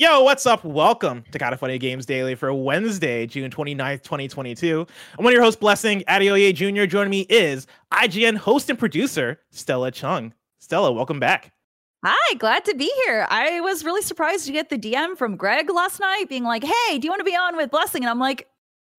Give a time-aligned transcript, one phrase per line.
[0.00, 0.64] Yo, what's up?
[0.64, 4.86] Welcome to Kinda Funny Games Daily for Wednesday, June 29th, 2022.
[5.18, 6.86] I'm one of your hosts, Blessing Adeoye Jr.
[6.86, 10.32] Joining me is IGN host and producer, Stella Chung.
[10.58, 11.52] Stella, welcome back.
[12.02, 13.26] Hi, glad to be here.
[13.28, 16.98] I was really surprised to get the DM from Greg last night being like, hey,
[16.98, 18.02] do you want to be on with Blessing?
[18.02, 18.48] And I'm like,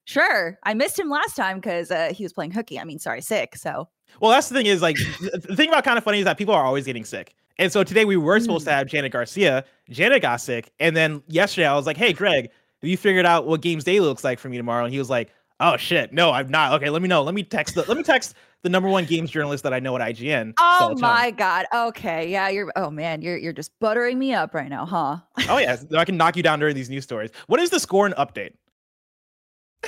[0.05, 0.59] sure.
[0.61, 2.79] I missed him last time because uh, he was playing hooky.
[2.79, 3.55] I mean, sorry, sick.
[3.55, 6.53] So, well, that's the thing is like, the thing about Kinda Funny is that people
[6.53, 7.33] are always getting sick.
[7.61, 8.75] And so today we were supposed to mm.
[8.75, 9.63] have Janet Garcia.
[9.91, 10.71] Janet got sick.
[10.79, 12.45] And then yesterday I was like, hey, Greg,
[12.81, 14.85] have you figured out what Games Day looks like for me tomorrow?
[14.85, 16.73] And he was like, oh shit, no, I'm not.
[16.73, 17.23] Okay, let me know.
[17.23, 19.95] Let me text the let me text the number one games journalist that I know
[19.95, 20.53] at IGN.
[20.59, 21.65] Oh my god.
[21.73, 22.29] Okay.
[22.29, 25.17] Yeah, you're oh man, you're you're just buttering me up right now, huh?
[25.49, 25.77] oh yeah.
[25.95, 27.31] I can knock you down during these news stories.
[27.47, 28.53] What is the score and update?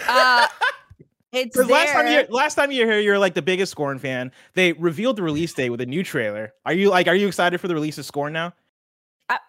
[0.07, 0.47] Uh
[1.31, 4.31] it's last time you last time you were here, you're like the biggest Scorn fan.
[4.53, 6.53] They revealed the release date with a new trailer.
[6.65, 8.53] Are you like, are you excited for the release of Scorn now?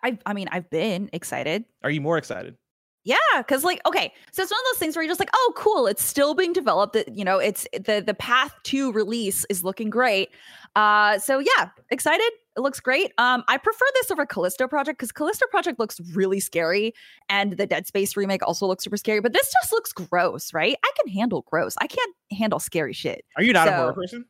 [0.03, 1.65] I, I, I mean, I've been excited.
[1.83, 2.57] Are you more excited?
[3.05, 5.53] Yeah, because like, okay, so it's one of those things where you're just like, oh,
[5.57, 6.95] cool, it's still being developed.
[6.95, 10.31] That you know, it's the the path to release is looking great.
[10.75, 12.31] Uh, so yeah, excited.
[12.57, 13.13] It looks great.
[13.19, 16.95] Um, I prefer this over Callisto Project because Callisto Project looks really scary,
[17.29, 19.21] and the Dead Space remake also looks super scary.
[19.21, 20.77] But this just looks gross, right?
[20.83, 21.75] I can handle gross.
[21.79, 23.27] I can't handle scary shit.
[23.37, 24.25] Are you not so, a horror person?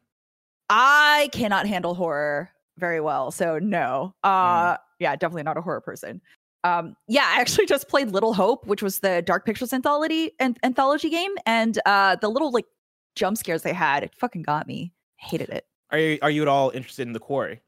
[0.69, 4.15] I cannot handle horror very well, so no.
[4.25, 4.79] Uh, mm.
[5.05, 6.23] Yeah, definitely not a horror person.
[6.65, 10.57] Um, yeah, I actually just played Little Hope, which was the Dark Pictures anthology an-
[10.63, 12.65] anthology game, and uh, the little like
[13.15, 14.93] jump scares they had, it fucking got me.
[15.17, 15.67] hated it.
[15.91, 17.61] Are you are you at all interested in the quarry?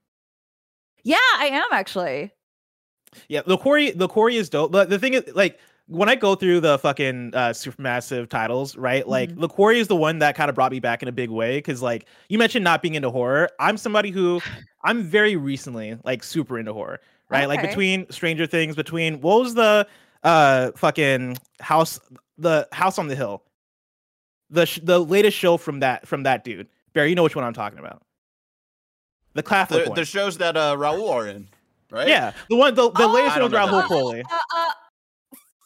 [1.04, 2.32] Yeah, I am actually.
[3.28, 4.72] Yeah, the quarry the quarry is dope.
[4.72, 9.06] But the thing is, like, when I go through the fucking uh, supermassive titles, right?
[9.06, 9.42] Like, mm-hmm.
[9.42, 11.58] the quarry is the one that kind of brought me back in a big way.
[11.58, 13.50] Because, like, you mentioned not being into horror.
[13.60, 14.40] I'm somebody who
[14.84, 17.40] I'm very recently like super into horror, right?
[17.40, 17.46] Okay.
[17.46, 19.86] Like between Stranger Things, between what was the
[20.22, 22.00] uh fucking house,
[22.38, 23.42] the House on the Hill,
[24.50, 26.68] the sh- the latest show from that from that dude.
[26.92, 28.02] Barry, you know which one I'm talking about.
[29.34, 29.96] The Catholic the, one.
[29.96, 31.48] the shows that uh, Rahul are in,
[31.90, 32.08] right?
[32.08, 34.22] Yeah, the one, the, the oh, latest one with Rahul Kohli.
[34.24, 34.70] Uh, uh,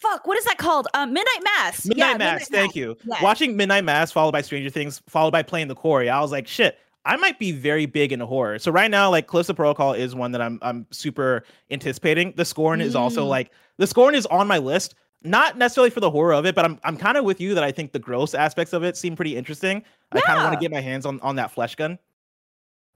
[0.02, 0.88] fuck, what is that called?
[0.92, 1.86] Uh, Midnight Mass.
[1.86, 2.50] Midnight yeah, Mass.
[2.50, 2.76] Midnight thank Mass.
[2.76, 2.96] you.
[3.04, 3.22] Yes.
[3.22, 6.10] Watching Midnight Mass followed by Stranger Things, followed by playing the Quarry.
[6.10, 6.78] I was like, shit.
[7.04, 8.58] I might be very big into horror.
[8.58, 12.34] So right now, like Callisto Protocol is one that I'm I'm super anticipating.
[12.36, 12.84] The Scorn mm.
[12.84, 13.28] is also mm.
[13.28, 14.94] like the Scorn is on my list.
[15.22, 17.64] Not necessarily for the horror of it, but I'm I'm kind of with you that
[17.64, 19.82] I think the gross aspects of it seem pretty interesting.
[20.14, 20.20] Yeah.
[20.20, 21.98] I kind of want to get my hands on on that flesh gun.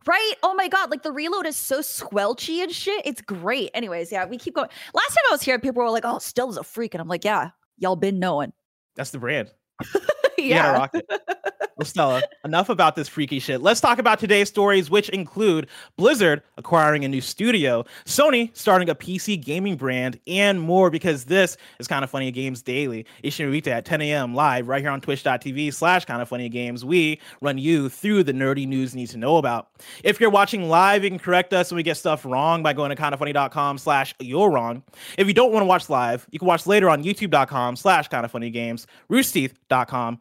[0.07, 0.35] Right?
[0.43, 3.03] Oh my god, like the reload is so squelchy and shit.
[3.07, 3.71] It's great.
[3.73, 4.69] Anyways, yeah, we keep going.
[4.93, 7.25] Last time I was here, people were like, "Oh, Stella's a freak," and I'm like,
[7.25, 8.53] "Yeah, y'all been knowing."
[8.97, 9.51] That's the brand.
[10.39, 10.89] yeah.
[11.75, 13.61] rock well, Stella, enough about this freaky shit.
[13.61, 18.95] Let's talk about today's stories, which include Blizzard acquiring a new studio, Sony starting a
[18.95, 23.07] PC gaming brand, and more because this is Kinda Funny Games Daily.
[23.25, 24.35] Weekday at 10 a.m.
[24.35, 26.85] live right here on twitch.tv slash Kinda Funny Games.
[26.85, 29.69] We run you through the nerdy news you need to know about.
[30.03, 32.95] If you're watching live, you can correct us when we get stuff wrong by going
[32.95, 34.83] to kindafunny.com slash you're wrong.
[35.19, 38.87] If you don't want to watch live, you can watch later on youtube.com slash kindafunnygames,
[39.11, 40.21] roosterteeth.com,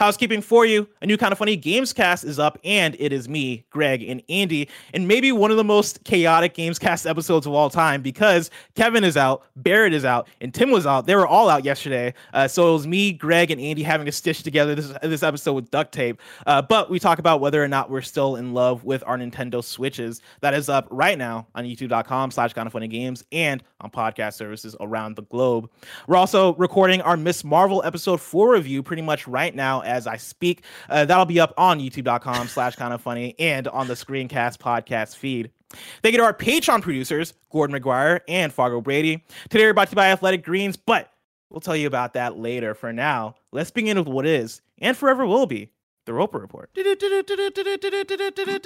[0.00, 3.64] Housekeeping for you, a new Kinda Funny games cast is up, and it is me,
[3.70, 7.70] Greg, and Andy, and maybe one of the most chaotic games cast episodes of all
[7.70, 11.06] time because Kevin is out, Barrett is out, and Tim was out.
[11.06, 12.14] They were all out yesterday.
[12.32, 15.54] Uh, so it was me, Greg, and Andy having to stitch together this, this episode
[15.54, 16.20] with duct tape.
[16.46, 19.62] Uh, but we talk about whether or not we're still in love with our Nintendo
[19.62, 20.20] Switches.
[20.40, 24.76] That is up right now on youtube.com slash Kinda Funny Games and on podcast services
[24.80, 25.70] around the globe.
[26.06, 30.16] We're also recording our Miss Marvel episode 4 review pretty much right now as I
[30.16, 30.62] speak.
[30.88, 35.50] Uh, that'll be up on youtube.com slash kinda funny and on the Screencast podcast feed.
[36.02, 39.24] Thank you to our Patreon producers, Gordon McGuire and Fargo Brady.
[39.48, 41.10] Today we're brought to you by Athletic Greens, but
[41.50, 42.74] we'll tell you about that later.
[42.74, 45.70] For now, let's begin with what is and forever will be
[46.04, 46.70] the Roper Report.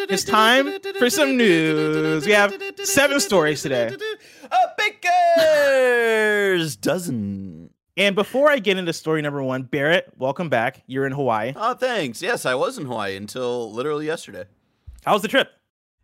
[0.08, 2.26] It's time for some news.
[2.26, 2.54] We have
[2.84, 3.96] seven stories today.
[4.52, 7.69] A baker's dozen.
[8.00, 10.82] And before I get into story number one, Barrett, welcome back.
[10.86, 11.52] You're in Hawaii.
[11.54, 12.22] Oh, thanks.
[12.22, 14.44] Yes, I was in Hawaii until literally yesterday.
[15.04, 15.50] How was the trip?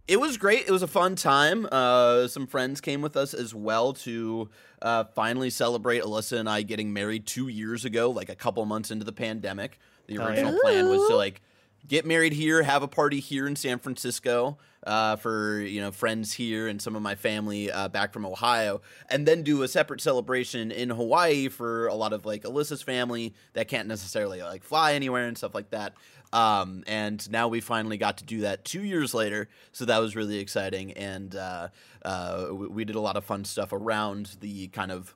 [0.06, 0.68] It was great.
[0.68, 1.66] It was a fun time.
[1.72, 4.50] Uh, some friends came with us as well to
[4.82, 8.90] uh, finally celebrate Alyssa and I getting married two years ago, like a couple months
[8.90, 9.78] into the pandemic.
[10.06, 11.40] The original plan was to like
[11.88, 16.32] get married here, have a party here in San Francisco uh, for you know friends
[16.32, 18.80] here and some of my family uh, back from Ohio,
[19.10, 23.34] and then do a separate celebration in Hawaii for a lot of like Alyssa's family
[23.54, 25.94] that can't necessarily like fly anywhere and stuff like that.
[26.32, 30.16] Um, and now we finally got to do that two years later, so that was
[30.16, 30.92] really exciting.
[30.92, 31.68] And uh,
[32.04, 35.14] uh, we, did a lot of fun stuff around the kind of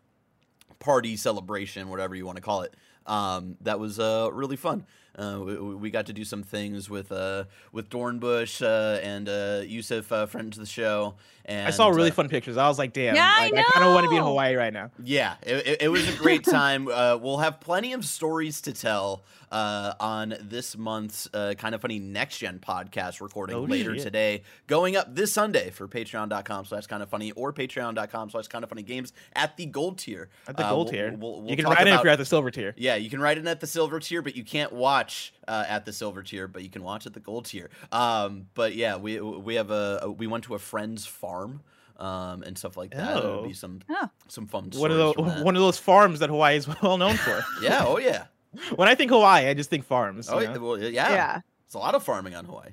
[0.78, 2.75] party celebration, whatever you want to call it.
[3.06, 4.87] Um, that was uh, really fun.
[5.16, 9.62] Uh, we, we got to do some things with uh, with Dornbush uh, and uh,
[9.64, 11.14] Yusuf, uh, friends of the show.
[11.50, 12.56] And I saw really uh, fun pictures.
[12.56, 14.23] I was like, damn, Yeah, I like, I, kind of want to be in.
[14.23, 14.91] Hawaii right now.
[15.02, 16.87] Yeah, it, it, it was a great time.
[16.88, 21.81] uh, we'll have plenty of stories to tell uh, on this month's uh, kind of
[21.81, 24.05] funny next gen podcast recording Oh, later shit.
[24.05, 28.62] today, going up this Sunday for patreon.com slash kind of funny or patreon.com slash kind
[28.62, 30.29] of funny games at the gold tier.
[30.47, 31.17] At the Uh, gold we'll- tier.
[31.19, 32.75] we'll- we'll you can talk write in if you're at the silver tier.
[32.76, 35.85] Yeah, you can write in at the silver tier, but you can't watch uh, at
[35.85, 37.69] the silver tier, but you can watch at the gold tier.
[37.93, 41.61] Um, but yeah, we we have a, a- we went to a friend's farm
[41.99, 43.17] um, and stuff like that.
[43.19, 43.43] It'll Oh.
[43.47, 44.08] be some Oh.
[44.29, 44.70] some fun.
[44.75, 45.44] One of the from that.
[45.44, 47.44] one of those farms that Hawaii is well known for.
[47.62, 48.25] yeah, oh yeah,
[48.76, 50.29] when I think Hawaii, I just think farms.
[50.31, 50.88] oh yeah, well, yeah.
[51.11, 51.41] Yeah.
[51.67, 52.70] It's a lot of farming on Hawaii.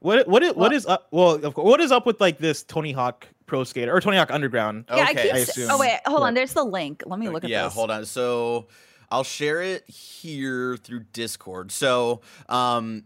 [0.00, 1.08] What what is, what Well- is up?
[1.10, 4.16] Well, of course, what is up with like this Tony Hawk Pro Skater or Tony
[4.18, 4.84] Hawk Underground?
[4.90, 5.32] Yeah, I keep.
[5.32, 5.68] I s- assume.
[5.70, 6.34] oh wait, hold on.
[6.34, 7.02] There's the link.
[7.06, 7.72] Let me look at yeah, this.
[7.74, 8.04] hold on.
[8.04, 8.66] So
[9.14, 11.70] I'll share it here through Discord.
[11.70, 13.04] So um,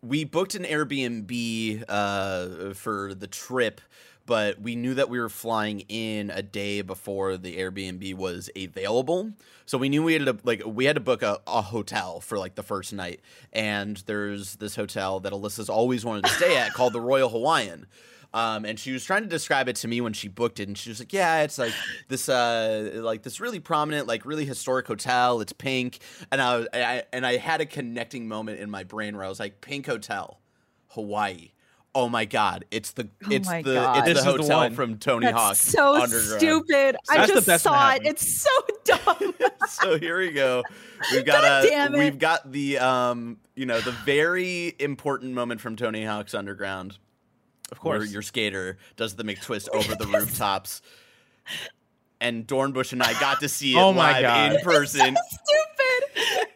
[0.00, 3.82] we booked an Airbnb uh, for the trip,
[4.24, 9.32] but we knew that we were flying in a day before the Airbnb was available.
[9.66, 12.38] So we knew we had to like we had to book a, a hotel for
[12.38, 13.20] like the first night.
[13.52, 17.88] And there's this hotel that Alyssa's always wanted to stay at called the Royal Hawaiian.
[18.34, 20.76] Um, and she was trying to describe it to me when she booked it, and
[20.78, 21.74] she was like, "Yeah, it's like
[22.08, 25.40] this, uh, like this really prominent, like really historic hotel.
[25.42, 25.98] It's pink."
[26.30, 29.28] And I, was, I and I had a connecting moment in my brain where I
[29.28, 30.40] was like, "Pink hotel,
[30.88, 31.50] Hawaii.
[31.94, 34.06] Oh my god, it's the Oh it's the my it's God.
[34.06, 36.96] the is the hotel from Tony That's Hawk so Underground." stupid.
[37.10, 38.02] I That's just saw it.
[38.06, 38.50] It's so
[38.86, 39.34] dumb.
[39.68, 40.62] so here we go.
[41.12, 41.98] We've got God a damn it.
[41.98, 46.96] we've got the um you know the very important moment from Tony Hawk's Underground.
[47.72, 48.12] Of where course.
[48.12, 50.80] your skater does the McTwist over the rooftops.
[52.20, 54.52] And Dornbush and I got to see it Oh my live God.
[54.52, 55.16] in person.
[55.30, 56.48] stupid.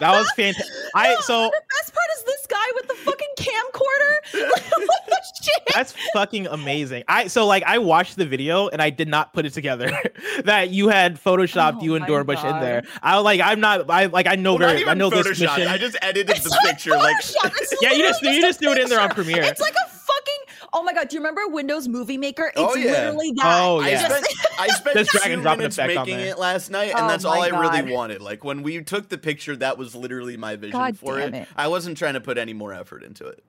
[0.00, 0.66] That was fantastic.
[0.96, 4.50] I so the best part is this guy with the fucking camcorder.
[4.50, 5.62] Like, what the shit?
[5.74, 7.04] That's fucking amazing.
[7.08, 9.90] I so like I watched the video and I did not put it together
[10.44, 12.82] that you had photoshopped Oh you and my Dornbush in there.
[13.02, 15.48] I was like I'm not I like I know Well, very I know this mission.
[15.48, 18.58] I just edited the It's like picture like It's Yeah, you just- literally you just
[18.60, 19.10] threw it in there on.
[19.10, 19.42] Premiere.
[19.42, 20.41] It's like a fucking.
[20.74, 21.08] Oh my god!
[21.08, 22.46] Do you remember Windows Movie Maker?
[22.46, 22.92] It's Oh, yeah.
[22.92, 23.60] literally that.
[23.62, 24.08] Oh, I yeah.
[24.08, 24.26] spent
[24.58, 26.28] I spent Just drag two and drop an minutes effect making there.
[26.28, 28.22] it last night, and Oh that's all my I really wanted.
[28.22, 31.34] Like when we took the picture, that was literally my vision God for it.
[31.34, 31.48] it.
[31.56, 33.44] I wasn't trying to put any more effort into it.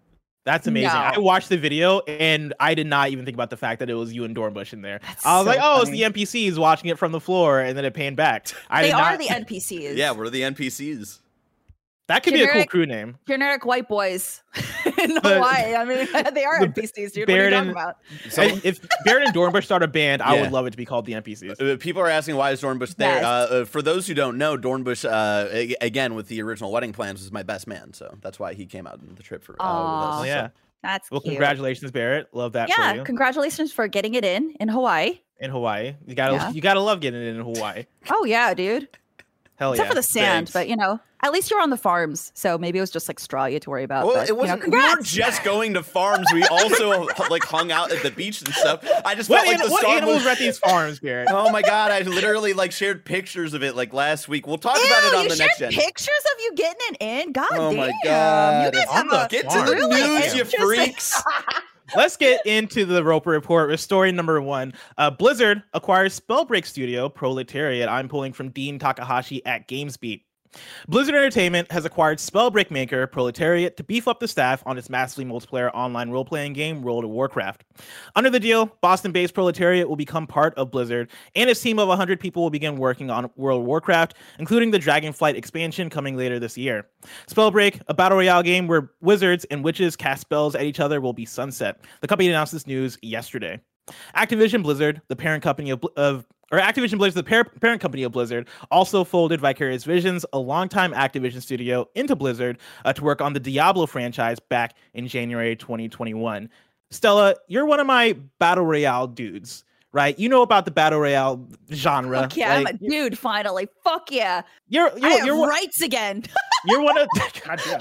[0.46, 0.90] That's amazing.
[0.90, 0.96] No.
[0.98, 3.94] I watched the video and I did not even think about the fact that it
[3.94, 5.00] was you and Dornbush in there.
[5.02, 6.02] That's I was so like, oh, funny.
[6.02, 8.48] it's the NPCs watching it from the floor, and then it panned back.
[8.70, 9.20] I they did are not.
[9.20, 9.96] the NPCs.
[9.96, 11.20] Yeah, we're the NPCs.
[12.08, 13.18] That could be a cool crew name.
[13.28, 14.42] generic white boys
[15.02, 15.74] in Hawaii.
[15.76, 17.30] I mean, they are the NPCs, dude.
[17.30, 17.98] What are you talking and- about?
[18.30, 21.06] So- if Barrett and Dornbush start a band, I would love it to be called
[21.06, 21.62] the NPCs.
[21.62, 23.16] Uh, people are asking why is Dornbush there.
[23.22, 23.24] Yes.
[23.26, 27.22] Uh, uh, for those who don't know, Dornbush, uh, again with the original wedding plans,
[27.22, 29.66] was my best man, so that's why he came out on the trip for uh,
[29.66, 30.22] with us.
[30.22, 30.50] Oh yeah.
[30.82, 31.32] That's Well, cute.
[31.36, 32.28] congratulations, Barrett.
[32.34, 35.22] Love that for Yeah, you congratulations for getting it in in Hawaii.
[35.40, 35.96] in Hawaii.
[36.06, 36.50] You gotta Yeah.
[36.52, 37.86] you gotta love getting it in Hawaii.
[38.10, 38.90] Oh yeah, dude.
[39.56, 39.74] Hell yeah.
[39.84, 39.90] Except yeah.
[39.90, 40.52] for the sand, thanks.
[40.52, 43.18] but you know, at least you're on the farms, so maybe it was just like
[43.20, 44.06] straw you had to worry about.
[44.06, 44.64] Well, but, it you know, wasn't.
[44.66, 46.28] we weren't just going to farms.
[46.34, 48.86] We also like hung out at the beach and stuff.
[49.06, 50.26] I just what felt like the what star animals was.
[50.28, 51.30] are at these farms, Barrett?
[51.32, 51.92] Oh my god!
[51.92, 54.46] I literally like shared pictures of it like last week.
[54.46, 55.72] We'll talk Ew, about it on the shared next gen.
[55.72, 57.32] pictures of you getting it in.
[57.32, 57.78] God Oh damn.
[57.78, 58.74] my You God.
[58.74, 61.24] guys have the a Get to the really news, you freaks.
[61.96, 64.74] Let's get into the Roper Report with story number one.
[64.98, 67.88] Uh, Blizzard acquires Spellbreak Studio Proletariat.
[67.88, 70.24] I'm pulling from Dean Takahashi at GamesBeat.
[70.88, 75.26] Blizzard Entertainment has acquired Spellbreak maker Proletariat to beef up the staff on its massively
[75.26, 77.64] multiplayer online role playing game, World of Warcraft.
[78.16, 81.88] Under the deal, Boston based Proletariat will become part of Blizzard, and its team of
[81.88, 86.40] 100 people will begin working on World of Warcraft, including the Dragonflight expansion coming later
[86.40, 86.88] this year.
[87.28, 91.14] Spellbreak, a battle royale game where wizards and witches cast spells at each other, will
[91.14, 91.80] be sunset.
[92.02, 93.60] The company announced this news yesterday.
[94.16, 98.12] Activision Blizzard, the parent company of, of or Activision Blizzard, the par- parent company of
[98.12, 103.34] Blizzard, also folded Vicarious Visions, a longtime Activision studio, into Blizzard uh, to work on
[103.34, 106.50] the Diablo franchise back in January 2021.
[106.92, 110.18] Stella, you're one of my battle royale dudes, right?
[110.20, 112.22] You know about the battle royale genre.
[112.22, 113.18] Fuck yeah, like, I'm a dude.
[113.18, 114.42] Finally, fuck yeah.
[114.68, 116.24] You're you're you're, one- rights again.
[116.66, 117.08] you're one of
[117.46, 117.80] God damn.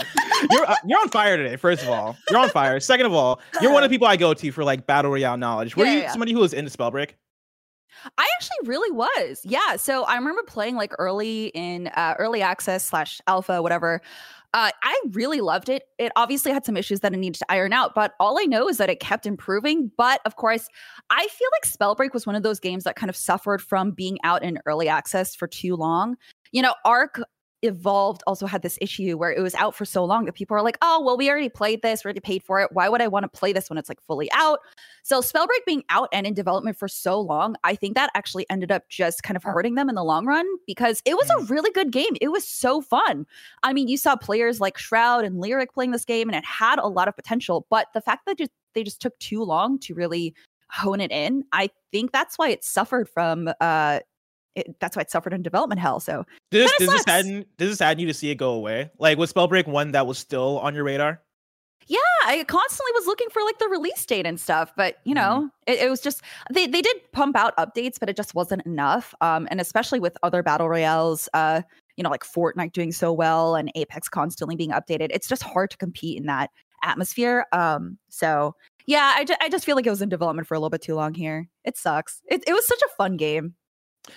[0.50, 1.57] you're uh, you're on fire today.
[1.57, 2.78] First of all, you're on fire.
[2.78, 5.37] Second of all, you're one of the people I go to for like battle royale
[5.37, 5.76] knowledge.
[5.76, 6.11] Were Yeah, you yeah.
[6.12, 7.11] somebody who was into Spellbreak?
[8.19, 9.40] I actually really was.
[9.45, 9.76] Yeah.
[9.76, 14.00] So I remember playing like early in uh, early access slash alpha, whatever.
[14.55, 15.85] Uh, I really loved it.
[15.99, 18.69] It obviously had some issues that it needed to iron out, but all I know
[18.69, 19.91] is that it kept improving.
[19.97, 20.69] But of course,
[21.09, 24.19] I feel like Spellbreak was one of those games that kind of suffered from being
[24.25, 26.17] out in early access for too long.
[26.53, 27.19] You know, Ark
[27.62, 30.62] evolved also had this issue where it was out for so long that people are
[30.62, 32.71] like, oh, well, we already played this, we already paid for it.
[32.73, 34.59] Why would I want to play this when it's like fully out?
[35.02, 38.71] So Spellbreak being out and in development for so long, I think that actually ended
[38.71, 41.71] up just kind of hurting them in the long run because it was a really
[41.71, 42.16] good game.
[42.21, 43.26] It was so fun.
[43.62, 46.78] I mean, you saw players like Shroud and Lirik playing this game and it had
[46.78, 49.95] a lot of potential, but the fact that just they just took too long to
[49.95, 50.35] really
[50.71, 54.00] hone it in, I think that's why it suffered from uh
[54.55, 56.01] it, that's why it suffered in development hell.
[56.01, 58.91] So Does, Kinda does this sadden does this sadden you to see it go away?
[58.99, 61.21] Like was Spellbreak one that was still on your radar?
[61.89, 65.51] Yeah, I constantly was looking for like the release date and stuff, but you know,
[65.67, 69.15] it, it was just they they did pump out updates, but it just wasn't enough.
[69.21, 71.63] Um, and especially with other battle royales, uh,
[71.97, 75.71] you know, like Fortnite doing so well and Apex constantly being updated, it's just hard
[75.71, 76.51] to compete in that
[76.85, 77.47] atmosphere.
[77.53, 78.55] Um, so
[78.87, 80.83] yeah, I, ju- I just feel like it was in development for a little bit
[80.83, 81.49] too long here.
[81.65, 82.23] It sucks.
[82.27, 83.55] It it was such a fun game.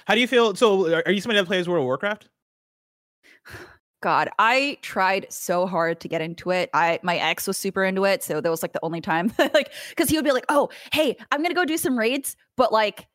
[0.05, 0.55] How do you feel?
[0.55, 2.29] So are you somebody that plays World of Warcraft?
[4.01, 6.69] God, I tried so hard to get into it.
[6.73, 9.71] I my ex was super into it, so that was like the only time, like,
[9.89, 13.07] because he would be like, "Oh, hey, I'm gonna go do some raids," but like,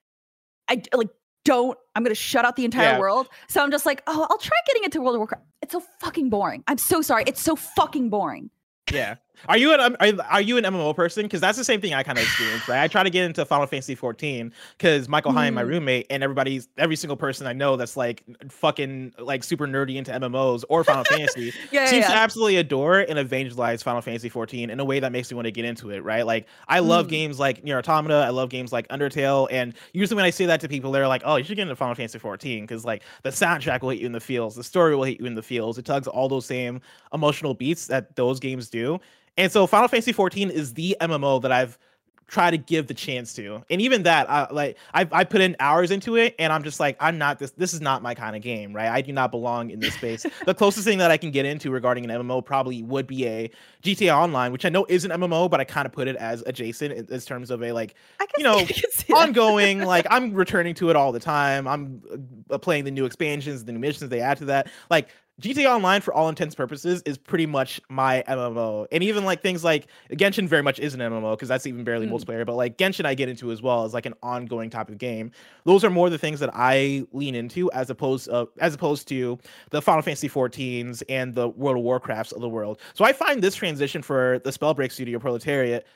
[0.68, 1.10] I like
[1.44, 1.78] don't.
[1.94, 2.98] I'm gonna shut out the entire Yeah.
[2.98, 3.28] world.
[3.48, 6.28] So I'm just like, "Oh, I'll try getting into World of Warcraft." It's so fucking
[6.30, 6.64] boring.
[6.66, 7.24] I'm so sorry.
[7.26, 8.50] It's so fucking boring.
[8.90, 9.16] Yeah.
[9.48, 11.24] Are you an um, are, are you an MMO person?
[11.24, 12.68] Because that's the same thing I kind of experienced.
[12.68, 12.82] Right.
[12.82, 15.68] I try to get into Final Fantasy 14 because Michael Hine, my Mm.
[15.68, 20.12] roommate, and everybody's every single person I know that's like fucking like super nerdy into
[20.12, 24.80] MMOs or Final Fantasy Yeah, seems to absolutely adore and evangelize Final Fantasy 14 in
[24.80, 26.26] a way that makes me want to get into it, right?
[26.26, 27.10] Like I love Mm.
[27.10, 30.60] games like Nier Automata, I love games like Undertale, and usually when I say that
[30.60, 33.30] to people, they're like, "Oh, you should get into Final Fantasy 14 because like the
[33.30, 35.78] soundtrack will hit you in the feels, the story will hit you in the feels,
[35.78, 36.80] it tugs all those same
[37.12, 39.00] emotional beats that those games do."
[39.40, 41.78] And so Final Fantasy 14 is the MMO that I've
[42.26, 43.64] tried to give the chance to.
[43.70, 46.78] And even that, I like I I put in hours into it and I'm just
[46.78, 48.90] like I'm not this this is not my kind of game, right?
[48.90, 50.26] I do not belong in this space.
[50.46, 53.50] the closest thing that I can get into regarding an MMO probably would be a
[53.82, 56.42] GTA Online, which I know is an MMO, but I kind of put it as
[56.46, 57.94] adjacent in, in terms of a like
[58.36, 58.64] you know,
[59.14, 62.02] ongoing like i'm returning to it all the time i'm
[62.50, 65.08] uh, playing the new expansions the new missions they add to that like
[65.40, 69.40] GTA Online, for all intents and purposes, is pretty much my MMO, and even like
[69.42, 72.12] things like Genshin very much is an MMO because that's even barely Mm.
[72.12, 72.44] multiplayer.
[72.44, 75.30] But like Genshin, I get into as well as like an ongoing type of game.
[75.64, 79.38] Those are more the things that I lean into as opposed uh, as opposed to
[79.70, 82.80] the Final Fantasy 14s and the World of Warcrafts of the world.
[82.94, 85.86] So I find this transition for the Spellbreak Studio Proletariat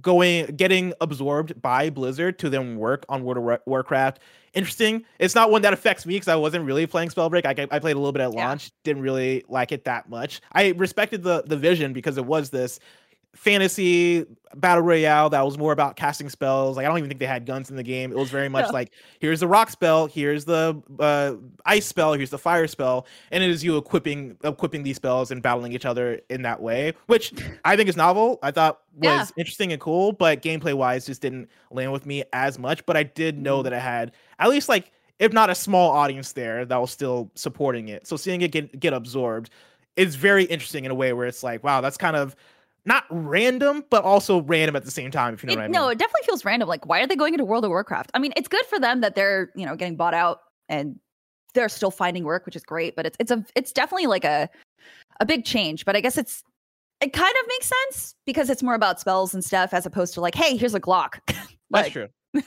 [0.00, 4.20] going getting absorbed by Blizzard to then work on World of Warcraft.
[4.52, 5.04] Interesting.
[5.18, 7.44] It's not one that affects me because I wasn't really playing Spellbreak.
[7.46, 8.48] I, I played a little bit at Yeah.
[8.48, 10.40] launch, didn't really like it that much.
[10.52, 12.80] I respected the the vision because it was this
[13.34, 16.76] fantasy battle royale that was more about casting spells.
[16.76, 18.10] Like I don't even think they had guns in the game.
[18.10, 21.34] It was very much like here's the rock spell, here's the uh,
[21.64, 25.42] ice spell, here's the fire spell, and it is you equipping equipping these spells and
[25.42, 27.32] battling each other in that way, which
[27.64, 28.38] I think is novel.
[28.42, 29.26] I thought was Yeah.
[29.36, 32.84] interesting and cool, but gameplay wise just didn't land with me as much.
[32.86, 33.64] But I did know Mhm.
[33.64, 37.30] that it had at least like if not a small audience there that was still
[37.34, 38.06] supporting it.
[38.06, 39.50] So seeing it get get absorbed
[39.96, 42.34] is very interesting in a way where it's like, wow, that's kind of
[42.84, 45.34] not random, but also random at the same time.
[45.34, 45.72] If you know It- what I mean.
[45.72, 46.68] No, it definitely feels random.
[46.68, 48.10] Like, why are they going into World of Warcraft?
[48.14, 50.98] I mean, it's good for them that they're, you know, getting bought out and
[51.54, 52.96] they're still finding work, which is great.
[52.96, 54.48] But it's it's a it's definitely like a
[55.20, 55.84] a big change.
[55.84, 56.42] But I guess it's
[57.00, 60.20] it kind of makes sense because it's more about spells and stuff as opposed to
[60.20, 61.18] like, hey, here's a Glock.
[61.70, 62.08] That's true.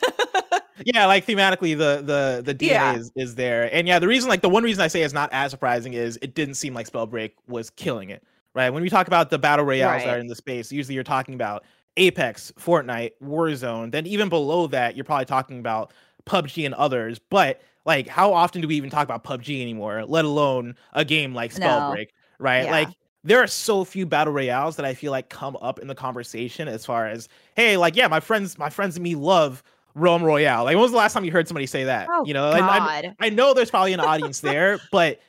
[0.85, 2.95] yeah, like thematically the the the DNA Yeah.
[2.95, 3.69] is, is there.
[3.73, 6.17] And yeah, the reason like the one reason I say it's not as surprising is
[6.21, 8.23] it didn't seem like Spellbreak was killing it.
[8.53, 8.69] Right.
[8.69, 11.33] When we talk about the battle royales that are in the space, usually you're talking
[11.33, 11.63] about
[11.97, 13.91] Apex, Fortnite, Warzone.
[13.91, 15.91] Then even below that, you're probably talking about
[16.25, 17.19] PUBG and others.
[17.19, 21.33] But like how often do we even talk about PUBG anymore, let alone a game
[21.33, 21.65] like No.
[21.67, 22.07] Spellbreak?
[22.39, 22.65] Right.
[22.65, 22.71] Yeah.
[22.71, 22.89] Like
[23.23, 26.67] there are so few battle royales that I feel like come up in the conversation
[26.67, 29.63] as far as, hey, like, yeah, my friends, my friends and me love
[29.95, 30.65] Realm Royale.
[30.65, 32.07] Like, when was the last time you heard somebody say that?
[32.11, 35.19] Oh, you know, I, I know there's probably an audience there, but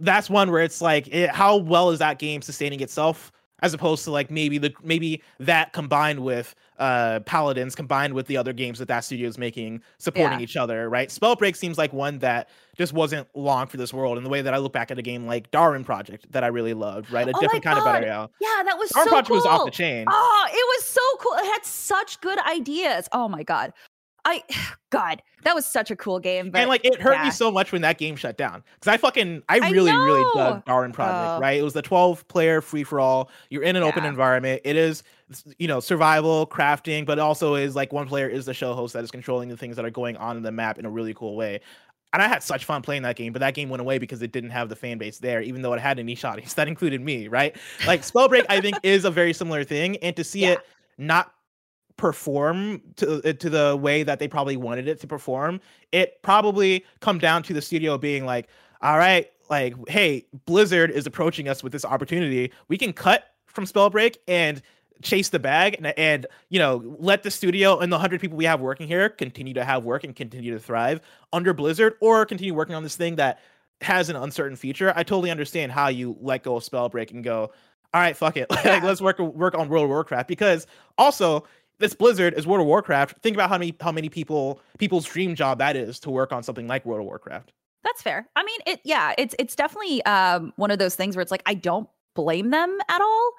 [0.00, 3.30] that's one where it's like, it, how well is that game sustaining itself?
[3.62, 8.36] As opposed to like maybe the maybe that combined with uh Paladins combined with the
[8.36, 10.44] other games that that studio is making supporting Yeah.
[10.44, 11.08] each other, right?
[11.08, 14.52] Spellbreak seems like one that just wasn't long for this world in the way that
[14.52, 17.26] I look back at a game like Darwin Project that I really loved, right?
[17.26, 18.30] A Oh different kind of battle royale.
[18.38, 19.36] Yeah, that was Darwin so Project cool.
[19.36, 20.04] was off the chain.
[20.10, 21.32] Oh, it was so cool.
[21.34, 23.08] It had such good ideas.
[23.12, 23.72] Oh my god.
[24.24, 24.42] I
[24.90, 26.50] God, that was such a cool game.
[26.50, 27.24] But and like it hurt yeah.
[27.24, 30.24] me so much when that game shut down because I fucking I I really really
[30.34, 31.40] dug Darwin Project Oh.
[31.40, 31.58] right.
[31.58, 33.30] It was the twelve player free for all.
[33.50, 34.62] You're in an open environment.
[34.64, 35.02] It is
[35.58, 39.02] you know survival crafting, but also is like one player is the show host that
[39.04, 41.34] is controlling the things that are going on in the map in a really cool
[41.36, 41.60] way.
[42.12, 44.30] And I had such fun playing that game, but that game went away because it
[44.30, 47.00] didn't have the fan base there, even though it had a niche audience that included
[47.00, 47.56] me, right?
[47.88, 50.52] Like Spellbreak, I think is a very similar thing, and to see Yeah.
[50.52, 50.60] it
[50.96, 51.32] not
[51.96, 55.60] perform to uh, to the way that they probably wanted it to perform
[55.92, 58.48] it probably come down to the studio being like
[58.82, 62.50] all right like hey blizzard is approaching us with this opportunity.
[62.68, 64.60] We can cut from spellbreak and
[65.02, 68.44] chase the bag and, and you know let the studio and the 100 people we
[68.44, 71.00] have working here continue to have work and continue to thrive
[71.32, 73.40] under blizzard or continue working on this thing that
[73.80, 74.92] has an uncertain future.
[74.96, 77.52] I totally understand how you let go of spellbreak and go
[77.92, 78.46] all right fuck it.
[78.50, 78.80] Like Yeah.
[78.82, 80.26] let's work work on world of warcraft.
[80.26, 80.66] Because
[80.98, 81.44] also
[81.78, 83.20] this Blizzard is World of Warcraft.
[83.22, 86.42] Think about how many how many people people's dream job that is to work on
[86.42, 87.52] something like World of Warcraft.
[87.82, 88.28] That's fair.
[88.36, 91.42] I mean, it yeah, it's it's definitely um one of those things where it's like
[91.46, 93.32] I don't blame them at all,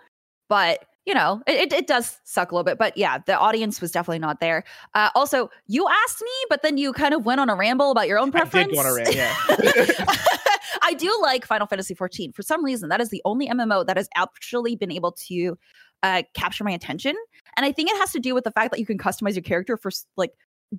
[0.50, 2.80] but you know, it, it, does suck a little bit.
[2.80, 4.63] But yeah, the audience was definitely not there.
[4.96, 8.08] Uh, also, you asked me, but then you kind of went on a ramble about
[8.08, 8.70] your own I preference.
[8.70, 9.36] did go on a yeah.
[10.82, 12.32] I do like Final Fantasy 14.
[12.34, 15.57] For some reason, that is the only MMO that has actually been able to
[16.03, 17.16] uh, capture my attention.
[17.58, 19.44] And I think it has to do with the fact that you can customize your
[19.44, 20.31] character for like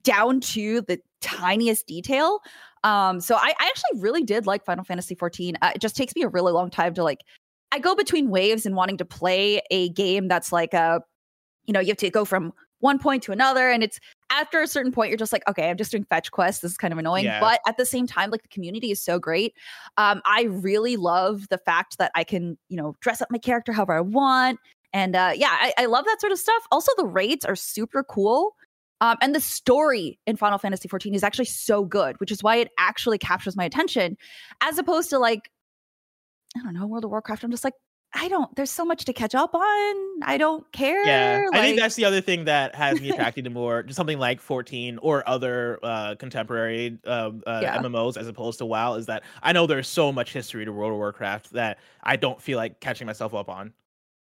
[0.03, 2.41] down to the tiniest detail.
[2.85, 5.57] Um, so I, I actually really did like Final Fantasy 14.
[5.63, 7.21] Uh, it just takes me a really long time to like.
[7.73, 11.03] I go between waves and wanting to play a game that's like a,
[11.65, 13.99] you know, you have to go from one point to another, and it's
[14.31, 16.61] after a certain point you're just like, okay, I'm just doing fetch quests.
[16.61, 17.41] This is kind of annoying, Yeah.
[17.41, 19.55] but at the same time, like the community is so great.
[19.97, 23.73] Um, I really love the fact that I can, you know, dress up my character
[23.73, 24.61] however I want.
[24.93, 26.63] And uh, yeah, I, I love that sort of stuff.
[26.71, 28.55] Also, the raids are super cool.
[29.01, 32.57] Um, and the story in Final Fantasy XIV is actually so good, which is why
[32.57, 34.17] it actually captures my attention,
[34.63, 35.51] as opposed to like,
[36.57, 37.45] I don't know, World of Warcraft.
[37.45, 37.75] I'm just like,
[38.15, 39.97] I don't, there's so much to catch up on.
[40.23, 41.05] I don't care.
[41.05, 44.19] Yeah, I think that's the other thing that has me attracted to more just something
[44.19, 47.77] like 14 or other uh, contemporary um, uh, Yeah.
[47.83, 48.95] MMOs as opposed to WoW.
[48.95, 52.41] Is that I know there's so much history to World of Warcraft that I don't
[52.41, 53.75] feel like catching myself up on.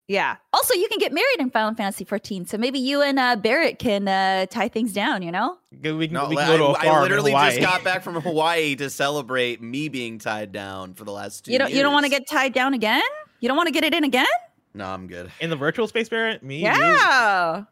[0.09, 0.37] Yeah.
[0.53, 3.79] Also, you can get married in Final Fantasy 14, so maybe you and uh, Barrett
[3.81, 5.23] can uh, tie things down.
[5.23, 5.59] You know?
[5.73, 7.51] We can, No, we can I, go to a I farm in literally Hawaii.
[7.57, 11.53] just got back from Hawaii to celebrate me being tied down for the last two
[11.53, 11.73] You don't.
[11.73, 13.03] You don't want to get tied down again.
[13.41, 14.27] You don't want to get it in again.
[14.75, 15.33] No, I'm good.
[15.41, 16.43] in the virtual space, Barrett.
[16.43, 17.65] Me, you, yeah.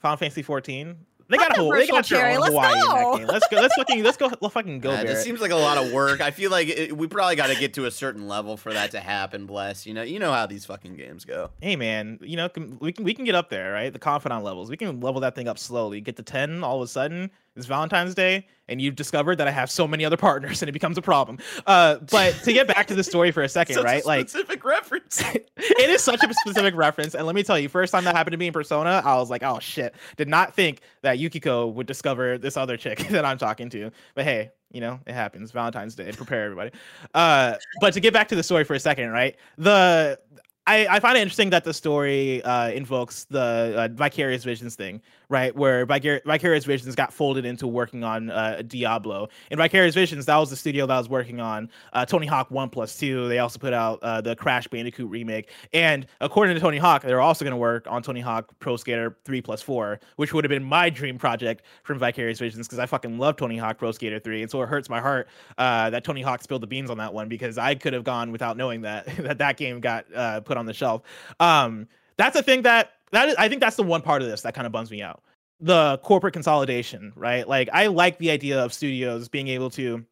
[0.00, 0.96] Final Fantasy 14.
[1.28, 1.72] They got a whole.
[1.72, 2.92] They got their cherry, let's Hawaii in go.
[2.92, 3.26] that game.
[3.26, 3.56] Let's go.
[3.56, 4.02] Let's fucking.
[4.04, 4.30] Let's go.
[4.40, 5.08] Let's fucking go, Uh, Barrett.
[5.08, 6.20] this seems like a lot of work.
[6.20, 8.92] I feel like it, we probably got to get to a certain level for that
[8.92, 9.46] to happen.
[9.46, 11.50] Bless you know, you know how these fucking games go.
[11.60, 12.48] hey man, you know
[12.80, 13.92] we can we can get up there, right?
[13.92, 14.70] The confidant levels.
[14.70, 16.00] We can level that thing up slowly.
[16.00, 19.50] Get to ten, all of a sudden it's Valentine's Day, and you've discovered that I
[19.50, 21.38] have so many other partners, and it becomes a problem.
[21.66, 24.04] Uh, but to get back to the story for a second, Such right?
[24.04, 25.22] a Like specific reference.
[25.34, 28.32] it is such a specific reference, and let me tell you, first time that happened
[28.32, 31.86] to me in Persona, I was like, oh shit, did not think that Yukiko would
[31.86, 33.90] discover this other chick that I'm talking to.
[34.14, 35.52] But hey, you know, it happens.
[35.52, 36.12] Valentine's Day.
[36.12, 36.70] Prepare everybody.
[37.14, 39.36] Uh, but to get back to the story for a second, right?
[39.56, 40.18] The
[40.66, 45.00] I, I find it interesting that the story uh, invokes the uh, Vicarious Visions thing,
[45.28, 45.54] right?
[45.54, 49.28] Where Vicar- Vicarious Visions got folded into working on uh, Diablo.
[49.50, 52.70] In Vicarious Visions, that was the studio that was working on uh, Tony Hawk 1
[52.70, 53.28] plus 2.
[53.28, 55.50] They also put out uh, the Crash Bandicoot remake.
[55.72, 58.76] And according to Tony Hawk, they were also going to work on Tony Hawk Pro
[58.76, 62.78] Skater 3 plus 4, which would have been my dream project from Vicarious Visions because
[62.78, 64.42] I fucking love Tony Hawk Pro Skater 3.
[64.42, 67.12] And so it hurts my heart uh, that Tony Hawk spilled the beans on that
[67.12, 70.56] one because I could have gone without knowing that that, that game got uh, put
[70.56, 71.02] on the shelf.
[71.40, 74.42] Um, that's a thing that that is, I think that's the one part of this
[74.42, 75.22] that kind of bums me out.
[75.60, 77.48] the corporate consolidation, right?
[77.48, 80.04] Like I like the idea of studios being able to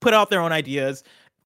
[0.00, 1.04] put out their own ideas,